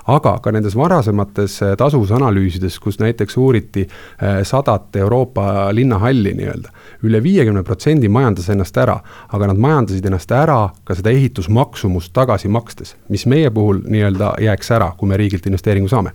aga 0.06 0.36
ka 0.42 0.52
nendes 0.52 0.76
varasemates 0.78 1.60
äh, 1.62 1.76
tasuvusanalüüsides, 1.78 2.78
kus 2.82 2.98
näiteks 3.02 3.36
uuriti 3.36 3.86
äh, 3.86 4.42
sadat 4.46 4.96
Euroopa 4.96 5.68
linnahalli 5.74 6.34
nii-öelda 6.38 6.62
üle, 6.62 6.82
üle 7.02 7.22
viiekümne 7.22 7.62
protsendi 7.62 8.08
majandas 8.08 8.48
ennast 8.52 8.76
ära, 8.76 8.98
aga 9.28 9.50
nad 9.50 9.60
majandasid 9.60 10.06
ennast 10.06 10.32
ära 10.32 10.70
ka 10.84 10.96
seda 10.98 11.12
ehitusmaksumust 11.14 12.12
tagasi 12.16 12.48
makstes, 12.48 12.96
mis 13.12 13.26
meie 13.26 13.50
puhul 13.50 13.82
nii-öelda 13.86 14.34
jääks 14.42 14.72
ära, 14.74 14.92
kui 14.96 15.10
me 15.10 15.18
riigilt 15.20 15.46
investeeringu 15.46 15.90
saame. 15.92 16.14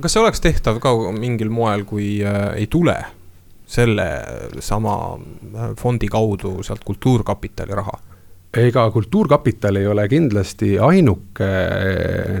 kas 0.00 0.14
see 0.14 0.22
oleks 0.22 0.40
tehtav 0.40 0.78
ka 0.80 0.94
mingil 1.12 1.50
moel, 1.52 1.84
kui 1.84 2.20
äh, 2.24 2.54
ei 2.56 2.66
tule 2.66 2.96
selle 3.70 4.06
sama 4.60 4.96
äh, 5.16 5.74
fondi 5.78 6.08
kaudu 6.08 6.62
sealt 6.62 6.84
kultuurkapitali 6.84 7.74
raha? 7.74 7.98
Ega 8.56 8.90
Kultuurkapital 8.90 9.76
ei 9.76 9.86
ole 9.86 10.08
kindlasti 10.08 10.78
ainuke, 10.78 11.50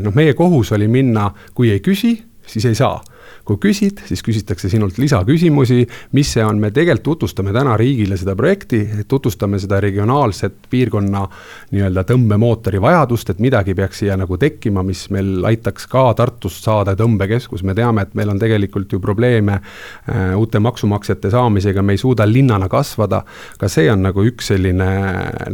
noh, 0.02 0.14
meie 0.14 0.34
kohus 0.34 0.72
oli 0.72 0.88
minna, 0.90 1.30
kui 1.54 1.70
ei 1.70 1.80
küsi, 1.84 2.16
siis 2.46 2.66
ei 2.66 2.74
saa 2.74 2.98
kui 3.44 3.58
küsid, 3.60 4.02
siis 4.06 4.22
küsitakse 4.22 4.68
sinult 4.70 4.98
lisaküsimusi, 5.00 5.84
mis 6.16 6.32
see 6.36 6.44
on, 6.44 6.60
me 6.60 6.70
tegelikult 6.70 7.08
tutvustame 7.10 7.52
täna 7.52 7.74
riigile 7.80 8.16
seda 8.20 8.36
projekti, 8.38 8.82
tutvustame 9.08 9.58
seda 9.58 9.80
regionaalset 9.82 10.68
piirkonna 10.70 11.24
nii-öelda 11.72 12.04
tõmbemootori 12.06 12.80
vajadust, 12.82 13.32
et 13.32 13.40
midagi 13.42 13.74
peaks 13.74 14.02
siia 14.02 14.16
nagu 14.20 14.38
tekkima, 14.38 14.84
mis 14.86 15.06
meil 15.14 15.44
aitaks 15.48 15.88
ka 15.90 16.10
Tartust 16.18 16.66
saada 16.66 16.94
tõmbekeskus, 16.98 17.64
me 17.66 17.74
teame, 17.74 18.04
et 18.06 18.14
meil 18.18 18.30
on 18.30 18.38
tegelikult 18.40 18.92
ju 18.92 19.00
probleeme 19.02 19.56
äh, 19.58 20.34
uute 20.38 20.60
maksumaksjate 20.62 21.32
saamisega, 21.32 21.82
me 21.82 21.96
ei 21.96 22.02
suuda 22.02 22.26
linnana 22.28 22.68
kasvada, 22.70 23.22
ka 23.58 23.68
see 23.72 23.88
on 23.92 24.04
nagu 24.06 24.24
üks 24.26 24.52
selline 24.52 24.90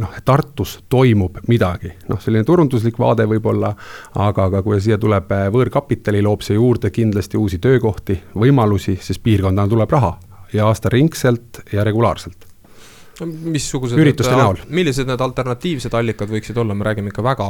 noh, 0.01 0.19
Tartus 0.27 0.79
toimub 0.93 1.41
midagi, 1.49 1.93
noh, 2.11 2.21
selline 2.23 2.45
turunduslik 2.47 2.99
vaade 3.01 3.29
võib-olla, 3.31 3.73
aga, 4.27 4.51
aga 4.51 4.63
kui 4.67 4.81
siia 4.83 4.99
tuleb 5.01 5.33
võõrkapitali, 5.55 6.23
loob 6.25 6.45
see 6.45 6.59
juurde 6.59 6.91
kindlasti 6.95 7.39
uusi 7.41 7.56
töökohti, 7.59 8.17
töökohti, 8.17 8.23
võimalusi, 8.35 8.99
sest 9.01 9.23
piirkondadele 9.23 9.75
tuleb 9.75 9.91
raha. 9.91 10.17
Ja 10.53 10.67
aastaringselt 10.71 11.65
ja 11.73 11.85
regulaarselt 11.85 12.46
missugused 13.25 13.99
ürituste 13.99 14.33
need, 14.33 14.43
näol. 14.43 14.59
millised 14.77 15.09
need 15.09 15.23
alternatiivsed 15.25 15.95
allikad 15.97 16.31
võiksid 16.31 16.59
olla, 16.61 16.75
me 16.77 16.85
räägime 16.87 17.13
ikka 17.13 17.25
väga 17.25 17.47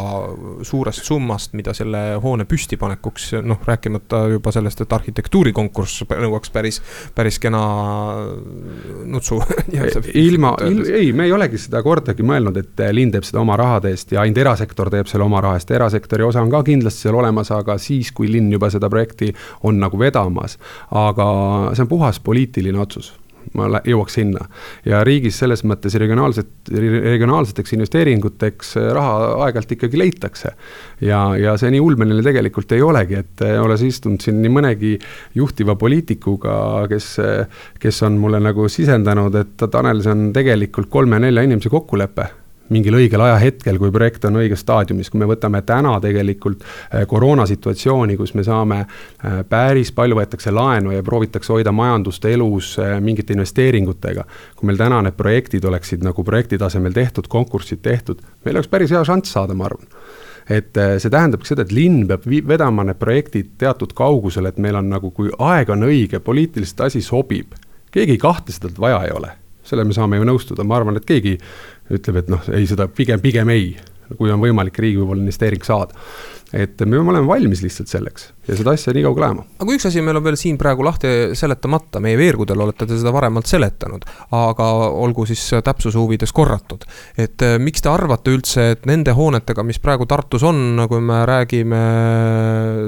suurest 0.67 1.07
summast, 1.07 1.57
mida 1.59 1.75
selle 1.77 2.03
hoone 2.23 2.47
püstipanekuks, 2.49 3.33
noh, 3.47 3.61
rääkimata 3.67 4.23
juba 4.37 4.53
sellest, 4.55 4.85
et 4.85 4.95
arhitektuurikonkurss 4.99 6.07
nõuaks 6.13 6.53
päris, 6.55 6.81
päris 7.17 7.41
kena 7.43 7.63
nutsu 9.11 9.41
ilma, 10.27 10.55
ei, 10.67 11.11
me 11.17 11.27
ei 11.27 11.35
olegi 11.35 11.61
seda 11.67 11.83
kordagi 11.87 12.27
mõelnud, 12.27 12.63
et 12.63 12.87
linn 12.95 13.15
teeb 13.15 13.27
seda 13.27 13.43
oma 13.43 13.59
rahade 13.59 13.91
eest 13.95 14.15
ja 14.15 14.23
ainult 14.23 14.43
erasektor 14.45 14.93
teeb 14.93 15.11
selle 15.11 15.27
oma 15.27 15.43
raha 15.45 15.61
eest, 15.61 15.75
erasektori 15.75 16.27
osa 16.27 16.45
on 16.45 16.53
ka 16.53 16.63
kindlasti 16.67 17.07
seal 17.07 17.19
olemas, 17.19 17.51
aga 17.55 17.79
siis, 17.83 18.13
kui 18.15 18.31
linn 18.31 18.53
juba 18.55 18.71
seda 18.73 18.91
projekti 18.93 19.33
on 19.67 19.81
nagu 19.83 19.99
vedamas. 19.99 20.59
aga 20.91 21.27
see 21.75 21.85
on 21.85 21.89
puhas 21.91 22.21
poliitiline 22.23 22.79
otsus 22.79 23.15
ma 23.55 23.81
jõuaks 23.87 24.17
sinna. 24.19 24.47
ja 24.85 25.03
riigis 25.05 25.39
selles 25.39 25.63
mõttes 25.65 25.95
regionaalset, 26.01 26.49
regionaalseteks 26.73 27.77
investeeringuteks 27.77 28.77
äh, 28.81 28.89
raha 28.97 29.17
aeg-ajalt 29.47 29.77
ikkagi 29.77 30.01
leitakse. 30.01 30.55
ja, 31.01 31.21
ja 31.39 31.57
see 31.61 31.71
nii 31.75 31.83
ulmeline 31.83 32.25
tegelikult 32.27 32.73
ei 32.73 32.83
olegi, 32.83 33.21
et 33.23 33.45
äh, 33.47 33.59
olles 33.63 33.85
istunud 33.87 34.23
siin 34.23 34.41
nii 34.43 34.55
mõnegi 34.59 34.95
juhtiva 35.35 35.77
poliitikuga, 35.77 36.57
kes, 36.91 37.13
äh, 37.23 37.63
kes 37.83 38.03
on 38.07 38.19
mulle 38.23 38.41
nagu 38.43 38.69
sisendanud, 38.73 39.35
et 39.43 39.69
Tanel, 39.71 40.03
see 40.03 40.15
on 40.15 40.27
tegelikult 40.37 40.91
kolme-nelja 40.93 41.47
inimese 41.47 41.73
kokkulepe 41.73 42.31
mingil 42.73 42.97
õigel 42.99 43.23
ajahetkel, 43.23 43.79
kui 43.79 43.93
projekt 43.95 44.25
on 44.29 44.39
õiges 44.41 44.63
staadiumis, 44.65 45.11
kui 45.11 45.21
me 45.21 45.29
võtame 45.31 45.63
täna 45.67 45.97
tegelikult 46.03 46.65
äh, 46.65 47.07
koroonasituatsiooni, 47.09 48.17
kus 48.19 48.35
me 48.35 48.45
saame 48.47 48.81
äh, 48.83 49.41
päris 49.49 49.93
palju 49.97 50.19
võetakse 50.19 50.53
laenu 50.55 50.95
ja 50.95 51.05
proovitakse 51.07 51.55
hoida 51.55 51.73
majandust 51.73 52.25
elus 52.31 52.75
äh, 52.83 52.97
mingite 53.01 53.37
investeeringutega. 53.37 54.25
kui 54.57 54.71
meil 54.71 54.81
täna 54.81 55.03
need 55.07 55.17
projektid 55.17 55.65
oleksid 55.65 56.05
nagu 56.05 56.25
projekti 56.25 56.59
tasemel 56.59 56.93
tehtud, 56.93 57.29
konkursid 57.29 57.83
tehtud, 57.83 58.23
meil 58.45 58.57
oleks 58.57 58.71
päris 58.73 58.95
hea 58.95 59.05
šanss 59.05 59.37
saada, 59.37 59.55
ma 59.55 59.71
arvan. 59.71 59.87
Et 60.47 60.79
see 61.03 61.11
tähendabki 61.11 61.49
seda, 61.49 61.65
et 61.67 61.73
linn 61.75 62.05
peab 62.07 62.23
vedama 62.47 62.85
need 62.87 63.01
projektid 63.01 63.57
teatud 63.59 63.91
kaugusele, 63.99 64.53
et 64.53 64.61
meil 64.63 64.79
on 64.79 64.87
nagu, 64.93 65.11
kui 65.11 65.33
aeg 65.43 65.73
on 65.75 65.83
õige, 65.89 66.21
poliitiliselt 66.23 66.85
asi 66.87 67.03
sobib, 67.03 67.57
keegi 67.91 68.15
ei 68.15 68.23
kahtle 68.23 68.55
seda, 68.55 68.71
et 68.71 68.79
vaja 68.79 69.01
ei 69.09 69.11
ole. 69.17 69.33
Selle 69.67 69.83
me 69.83 69.97
saame 69.97 70.21
ju 70.21 70.27
nõustuda, 70.29 70.63
ma 70.63 70.79
arvan, 70.79 71.01
et 71.01 71.09
keegi 71.09 71.35
ütleb, 71.93 72.23
et 72.23 72.33
noh, 72.33 72.43
ei 72.57 72.67
seda 72.69 72.89
pigem, 72.93 73.21
pigem 73.23 73.51
ei, 73.55 73.75
kui 74.17 74.33
on 74.33 74.43
võimalik 74.43 74.79
riigi 74.83 75.03
poole 75.03 75.23
investeering 75.23 75.67
saada. 75.67 75.95
Et 76.53 76.81
me 76.85 76.97
peame 76.97 77.15
olema 77.15 77.35
valmis 77.35 77.63
lihtsalt 77.65 77.91
selleks 77.91 78.31
ja 78.47 78.57
seda 78.57 78.75
asja 78.77 78.95
nii 78.95 79.03
kaugele 79.07 79.27
ajama. 79.27 79.45
aga 79.59 79.75
üks 79.75 79.87
asi 79.89 80.03
meil 80.05 80.19
on 80.21 80.25
veel 80.25 80.37
siin 80.39 80.59
praegu 80.61 80.85
lahti 80.87 81.11
seletamata, 81.39 82.01
meie 82.03 82.19
veergudel 82.19 82.63
olete 82.63 82.87
te 82.87 82.99
seda 82.99 83.13
varemalt 83.15 83.49
seletanud, 83.51 84.07
aga 84.37 84.69
olgu 84.87 85.27
siis 85.27 85.43
täpsuse 85.65 85.99
huvides 85.99 86.33
korratud. 86.37 86.87
et 87.19 87.43
eh, 87.43 87.57
miks 87.63 87.83
te 87.83 87.91
arvate 87.91 88.35
üldse, 88.35 88.71
et 88.77 88.87
nende 88.87 89.15
hoonetega, 89.17 89.65
mis 89.67 89.81
praegu 89.83 90.07
Tartus 90.07 90.45
on, 90.47 90.85
kui 90.89 91.03
me 91.03 91.25
räägime 91.27 91.81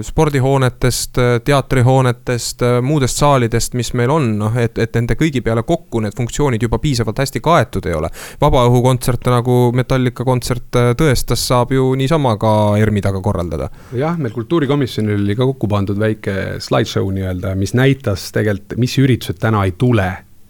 spordihoonetest, 0.07 1.19
teatrihoonetest, 1.45 2.63
muudest 2.83 3.19
saalidest, 3.19 3.75
mis 3.79 3.93
meil 3.99 4.15
on, 4.15 4.31
noh, 4.39 4.59
et, 4.59 4.79
et 4.79 4.95
nende 4.95 5.19
kõigi 5.19 5.43
peale 5.45 5.65
kokku 5.67 6.03
need 6.05 6.15
funktsioonid 6.17 6.63
juba 6.63 6.79
piisavalt 6.83 7.25
hästi 7.25 7.43
kaetud 7.43 7.91
ei 7.91 7.99
ole. 7.99 8.13
vabaõhukontserte 8.41 9.35
nagu 9.35 9.59
Metallica 9.75 10.27
kontsert 10.29 10.79
eh, 10.79 10.93
tõestas, 10.99 11.43
saab 11.51 11.75
ju 11.75 11.91
niisama 11.99 12.37
ka 12.39 12.55
ERM-i 12.79 13.03
taga 13.03 13.23
korraldada. 13.25 13.48
Jah, 13.97 14.19
meil 14.19 14.35
kultuurikomisjonil 14.35 15.23
oli 15.25 15.37
ka 15.39 15.49
kokku 15.49 15.69
pandud 15.71 15.99
väike 16.01 16.35
slideshow 16.63 17.11
nii-öelda, 17.15 17.55
mis 17.59 17.75
näitas 17.79 18.31
tegelikult, 18.35 18.79
mis 18.81 18.99
üritused 19.01 19.41
täna 19.41 19.65
ei 19.65 19.75
tule 19.79 20.09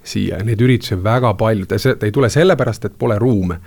siia, 0.08 0.40
neid 0.44 0.60
üritusi 0.64 0.96
on 0.96 1.02
väga 1.04 1.32
palju, 1.38 1.68
ta, 1.68 1.78
ei 1.78 2.12
tule 2.14 2.30
sellepärast, 2.32 2.88
et 2.88 2.96
pole 2.98 3.18
ruume. 3.18 3.58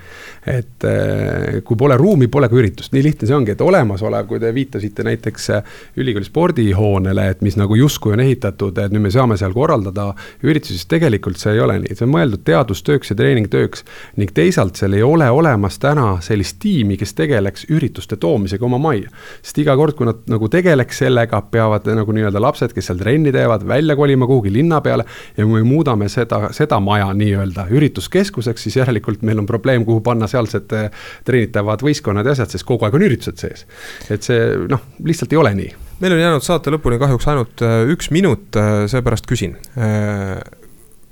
et 0.48 0.84
eh, 0.90 1.60
kui 1.66 1.78
pole 1.78 1.98
ruumi, 1.98 2.28
pole 2.32 2.50
ka 2.50 2.58
üritust, 2.58 2.94
nii 2.96 3.04
lihtne 3.06 3.28
see 3.30 3.36
ongi, 3.36 3.54
et 3.54 3.62
olemasolev, 3.62 4.26
kui 4.30 4.40
te 4.42 4.50
viitasite 4.54 5.04
näiteks 5.06 5.50
eh, 5.54 5.76
ülikooli 6.02 6.26
spordihoonele, 6.26 7.28
et 7.30 7.44
mis 7.46 7.58
nagu 7.60 7.78
justkui 7.78 8.16
on 8.16 8.24
ehitatud, 8.24 8.78
et 8.82 8.94
nüüd 8.94 9.06
me 9.06 9.12
saame 9.14 9.38
seal 9.38 9.54
korraldada 9.54 10.08
üritusi, 10.42 10.80
siis 10.80 10.90
tegelikult 10.90 11.38
see 11.42 11.54
ei 11.58 11.62
ole 11.62 11.78
nii, 11.84 11.98
see 11.98 12.08
on 12.08 12.14
mõeldud 12.16 12.46
teadustööks 12.48 13.14
ja 13.14 13.20
treeningtööks. 13.20 13.86
ning 14.18 14.34
teisalt 14.34 14.82
seal 14.82 14.98
ei 14.98 15.04
ole 15.06 15.30
olemas 15.30 15.78
täna 15.80 16.16
sellist 16.26 16.58
tiimi, 16.60 16.98
kes 16.98 17.14
tegeleks 17.18 17.68
ürituste 17.70 18.18
toomisega 18.18 18.66
oma 18.66 18.82
majja. 18.82 19.10
sest 19.42 19.62
iga 19.62 19.76
kord, 19.78 19.96
kui 19.96 20.10
nad 20.10 20.26
nagu 20.32 20.50
tegeleks 20.50 21.04
sellega, 21.04 21.42
peavad 21.52 21.86
nagu 21.86 22.18
nii-öelda 22.18 22.42
lapsed, 22.42 22.74
kes 22.74 22.90
seal 22.90 23.00
trenni 23.02 23.32
teevad, 23.32 23.68
välja 23.68 23.96
kolima 23.96 24.28
kuhugi 24.28 24.54
linna 24.54 24.82
peale 24.82 25.06
ja 25.38 25.46
kui 25.46 25.60
me 25.60 25.64
muudame 25.68 26.10
seda 26.10 26.31
seda, 26.32 26.52
seda 26.56 26.80
maja 26.84 27.12
nii-öelda 27.18 27.68
ürituskeskuseks, 27.72 28.64
siis 28.64 28.78
järelikult 28.80 29.22
meil 29.28 29.42
on 29.42 29.46
probleem, 29.50 29.86
kuhu 29.86 30.02
panna 30.06 30.30
sealsed 30.32 30.72
eh, 30.78 30.90
treenitavad 31.28 31.84
võistkonnad 31.84 32.26
ja 32.28 32.36
asjad, 32.36 32.52
sest 32.54 32.68
kogu 32.68 32.88
aeg 32.88 32.96
on 32.98 33.06
üritused 33.08 33.42
sees. 33.42 33.66
et 34.10 34.24
see 34.24 34.40
noh, 34.70 34.86
lihtsalt 35.04 35.34
ei 35.34 35.42
ole 35.42 35.54
nii. 35.58 35.74
meil 36.02 36.16
on 36.16 36.24
jäänud 36.24 36.46
saate 36.46 36.74
lõpuni 36.74 37.00
kahjuks 37.02 37.28
ainult 37.34 37.66
eh, 37.66 37.78
üks 37.96 38.12
minut, 38.12 38.50
eh, 38.56 38.74
seepärast 38.92 39.30
küsin 39.30 39.58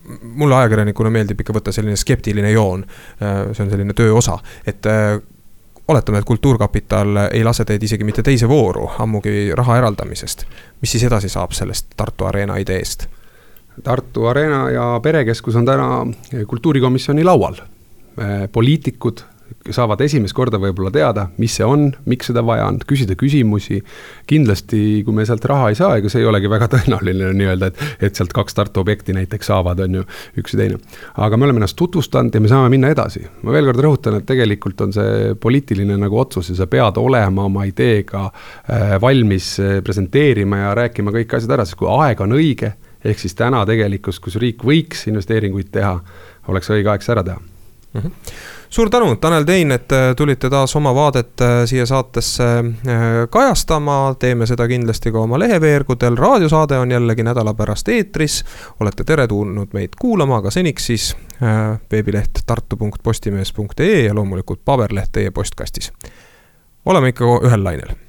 mulle 0.10 0.56
ajakirjanikuna 0.58 1.12
meeldib 1.14 1.44
ikka 1.44 1.54
võtta 1.54 1.72
selline 1.76 1.98
skeptiline 2.00 2.50
joon. 2.50 2.82
see 3.20 3.62
on 3.62 3.70
selline 3.70 3.94
töö 3.94 4.16
osa, 4.18 4.40
et 4.66 4.88
oletame, 5.88 6.18
et 6.18 6.26
Kultuurkapital 6.26 7.28
ei 7.28 7.44
lase 7.46 7.66
teid 7.66 7.86
isegi 7.86 8.08
mitte 8.08 8.26
teise 8.26 8.50
vooru, 8.50 8.88
ammugi 9.06 9.52
raha 9.54 9.78
eraldamisest. 9.84 10.48
mis 10.82 10.98
siis 10.98 11.06
edasi 11.06 11.30
saab 11.30 11.54
sellest 11.54 11.94
Tartu 11.98 12.26
Arena 12.26 12.58
ideest? 12.58 13.06
Tartu 13.84 14.26
Arena 14.30 14.70
ja 14.74 14.86
Perekeskus 15.04 15.56
on 15.56 15.66
täna 15.66 15.90
kultuurikomisjoni 16.48 17.24
laual. 17.24 17.56
poliitikud 18.52 19.22
saavad 19.74 20.02
esimest 20.02 20.34
korda 20.38 20.60
võib-olla 20.62 20.92
teada, 20.94 21.26
mis 21.42 21.54
see 21.58 21.66
on, 21.68 21.90
miks 22.10 22.30
seda 22.30 22.42
vaja 22.46 22.68
on, 22.70 22.80
küsida 22.88 23.16
küsimusi. 23.20 23.82
kindlasti, 24.30 25.02
kui 25.06 25.16
me 25.16 25.26
sealt 25.26 25.46
raha 25.50 25.70
ei 25.72 25.78
saa, 25.78 25.98
ega 26.00 26.10
see 26.12 26.22
ei 26.24 26.28
olegi 26.30 26.50
väga 26.52 26.70
tõenäoline 26.74 27.32
nii-öelda, 27.38 27.70
et, 27.72 27.84
et 28.10 28.20
sealt 28.20 28.34
kaks 28.36 28.58
Tartu 28.58 28.84
objekti 28.84 29.14
näiteks 29.16 29.52
saavad, 29.52 29.82
on 29.86 30.00
ju, 30.00 30.06
üks 30.42 30.56
ja 30.56 30.64
teine. 30.64 30.80
aga 31.18 31.38
me 31.38 31.48
oleme 31.48 31.62
ennast 31.64 31.78
tutvustanud 31.80 32.36
ja 32.36 32.44
me 32.44 32.52
saame 32.52 32.72
minna 32.74 32.92
edasi. 32.94 33.24
ma 33.44 33.56
veel 33.56 33.70
kord 33.70 33.84
rõhutan, 33.86 34.20
et 34.20 34.28
tegelikult 34.30 34.86
on 34.86 34.94
see 34.96 35.34
poliitiline 35.42 35.98
nagu 36.00 36.20
otsus 36.20 36.52
ja 36.54 36.60
sa 36.62 36.70
pead 36.70 36.98
olema 37.02 37.48
oma 37.50 37.66
ideega 37.70 38.28
äh, 38.30 38.98
valmis 39.02 39.56
äh, 39.64 39.80
presenteerima 39.86 40.64
ja 40.64 40.76
rääkima 40.84 41.14
kõik 41.16 41.38
asjad 41.38 41.58
ära, 41.58 41.68
sest 41.68 41.80
kui 41.80 41.90
aeg 42.00 42.22
on 42.26 42.38
õige 42.38 42.74
ehk 43.06 43.20
siis 43.20 43.36
täna 43.36 43.66
tegelikult, 43.66 44.20
kus 44.20 44.36
riik 44.36 44.66
võiks 44.66 45.08
investeeringuid 45.08 45.72
teha, 45.72 46.00
oleks 46.48 46.70
õige 46.74 46.92
aeg 46.92 47.06
see 47.06 47.16
ära 47.16 47.24
teha 47.24 47.40
mm. 47.94 48.02
-hmm. 48.02 48.12
suur 48.70 48.90
tänu, 48.90 49.16
Tanel 49.16 49.44
Tein, 49.44 49.72
et 49.72 49.92
äh, 49.92 50.16
tulite 50.16 50.50
taas 50.50 50.76
oma 50.76 50.96
vaadet 50.96 51.42
äh, 51.42 51.48
siia 51.66 51.86
saatesse 51.86 52.44
äh, 52.44 52.74
kajastama, 53.30 54.16
teeme 54.20 54.46
seda 54.46 54.68
kindlasti 54.68 55.12
ka 55.12 55.20
oma 55.20 55.40
leheveergudel, 55.40 56.18
raadiosaade 56.18 56.78
on 56.78 56.92
jällegi 56.92 57.24
nädala 57.24 57.54
pärast 57.54 57.90
eetris. 57.90 58.44
olete 58.80 59.04
teretulnud 59.04 59.68
meid 59.74 59.90
kuulama, 60.00 60.38
aga 60.38 60.52
seniks 60.52 60.86
siis 60.86 61.16
veebileht 61.92 62.40
tartu.postimees.ee 62.46 64.04
ja 64.04 64.16
loomulikult 64.16 64.60
paberleht 64.66 65.12
teie 65.12 65.32
postkastis. 65.32 65.92
oleme 66.86 67.10
ikka 67.10 67.26
ühel 67.44 67.64
lainel 67.64 68.09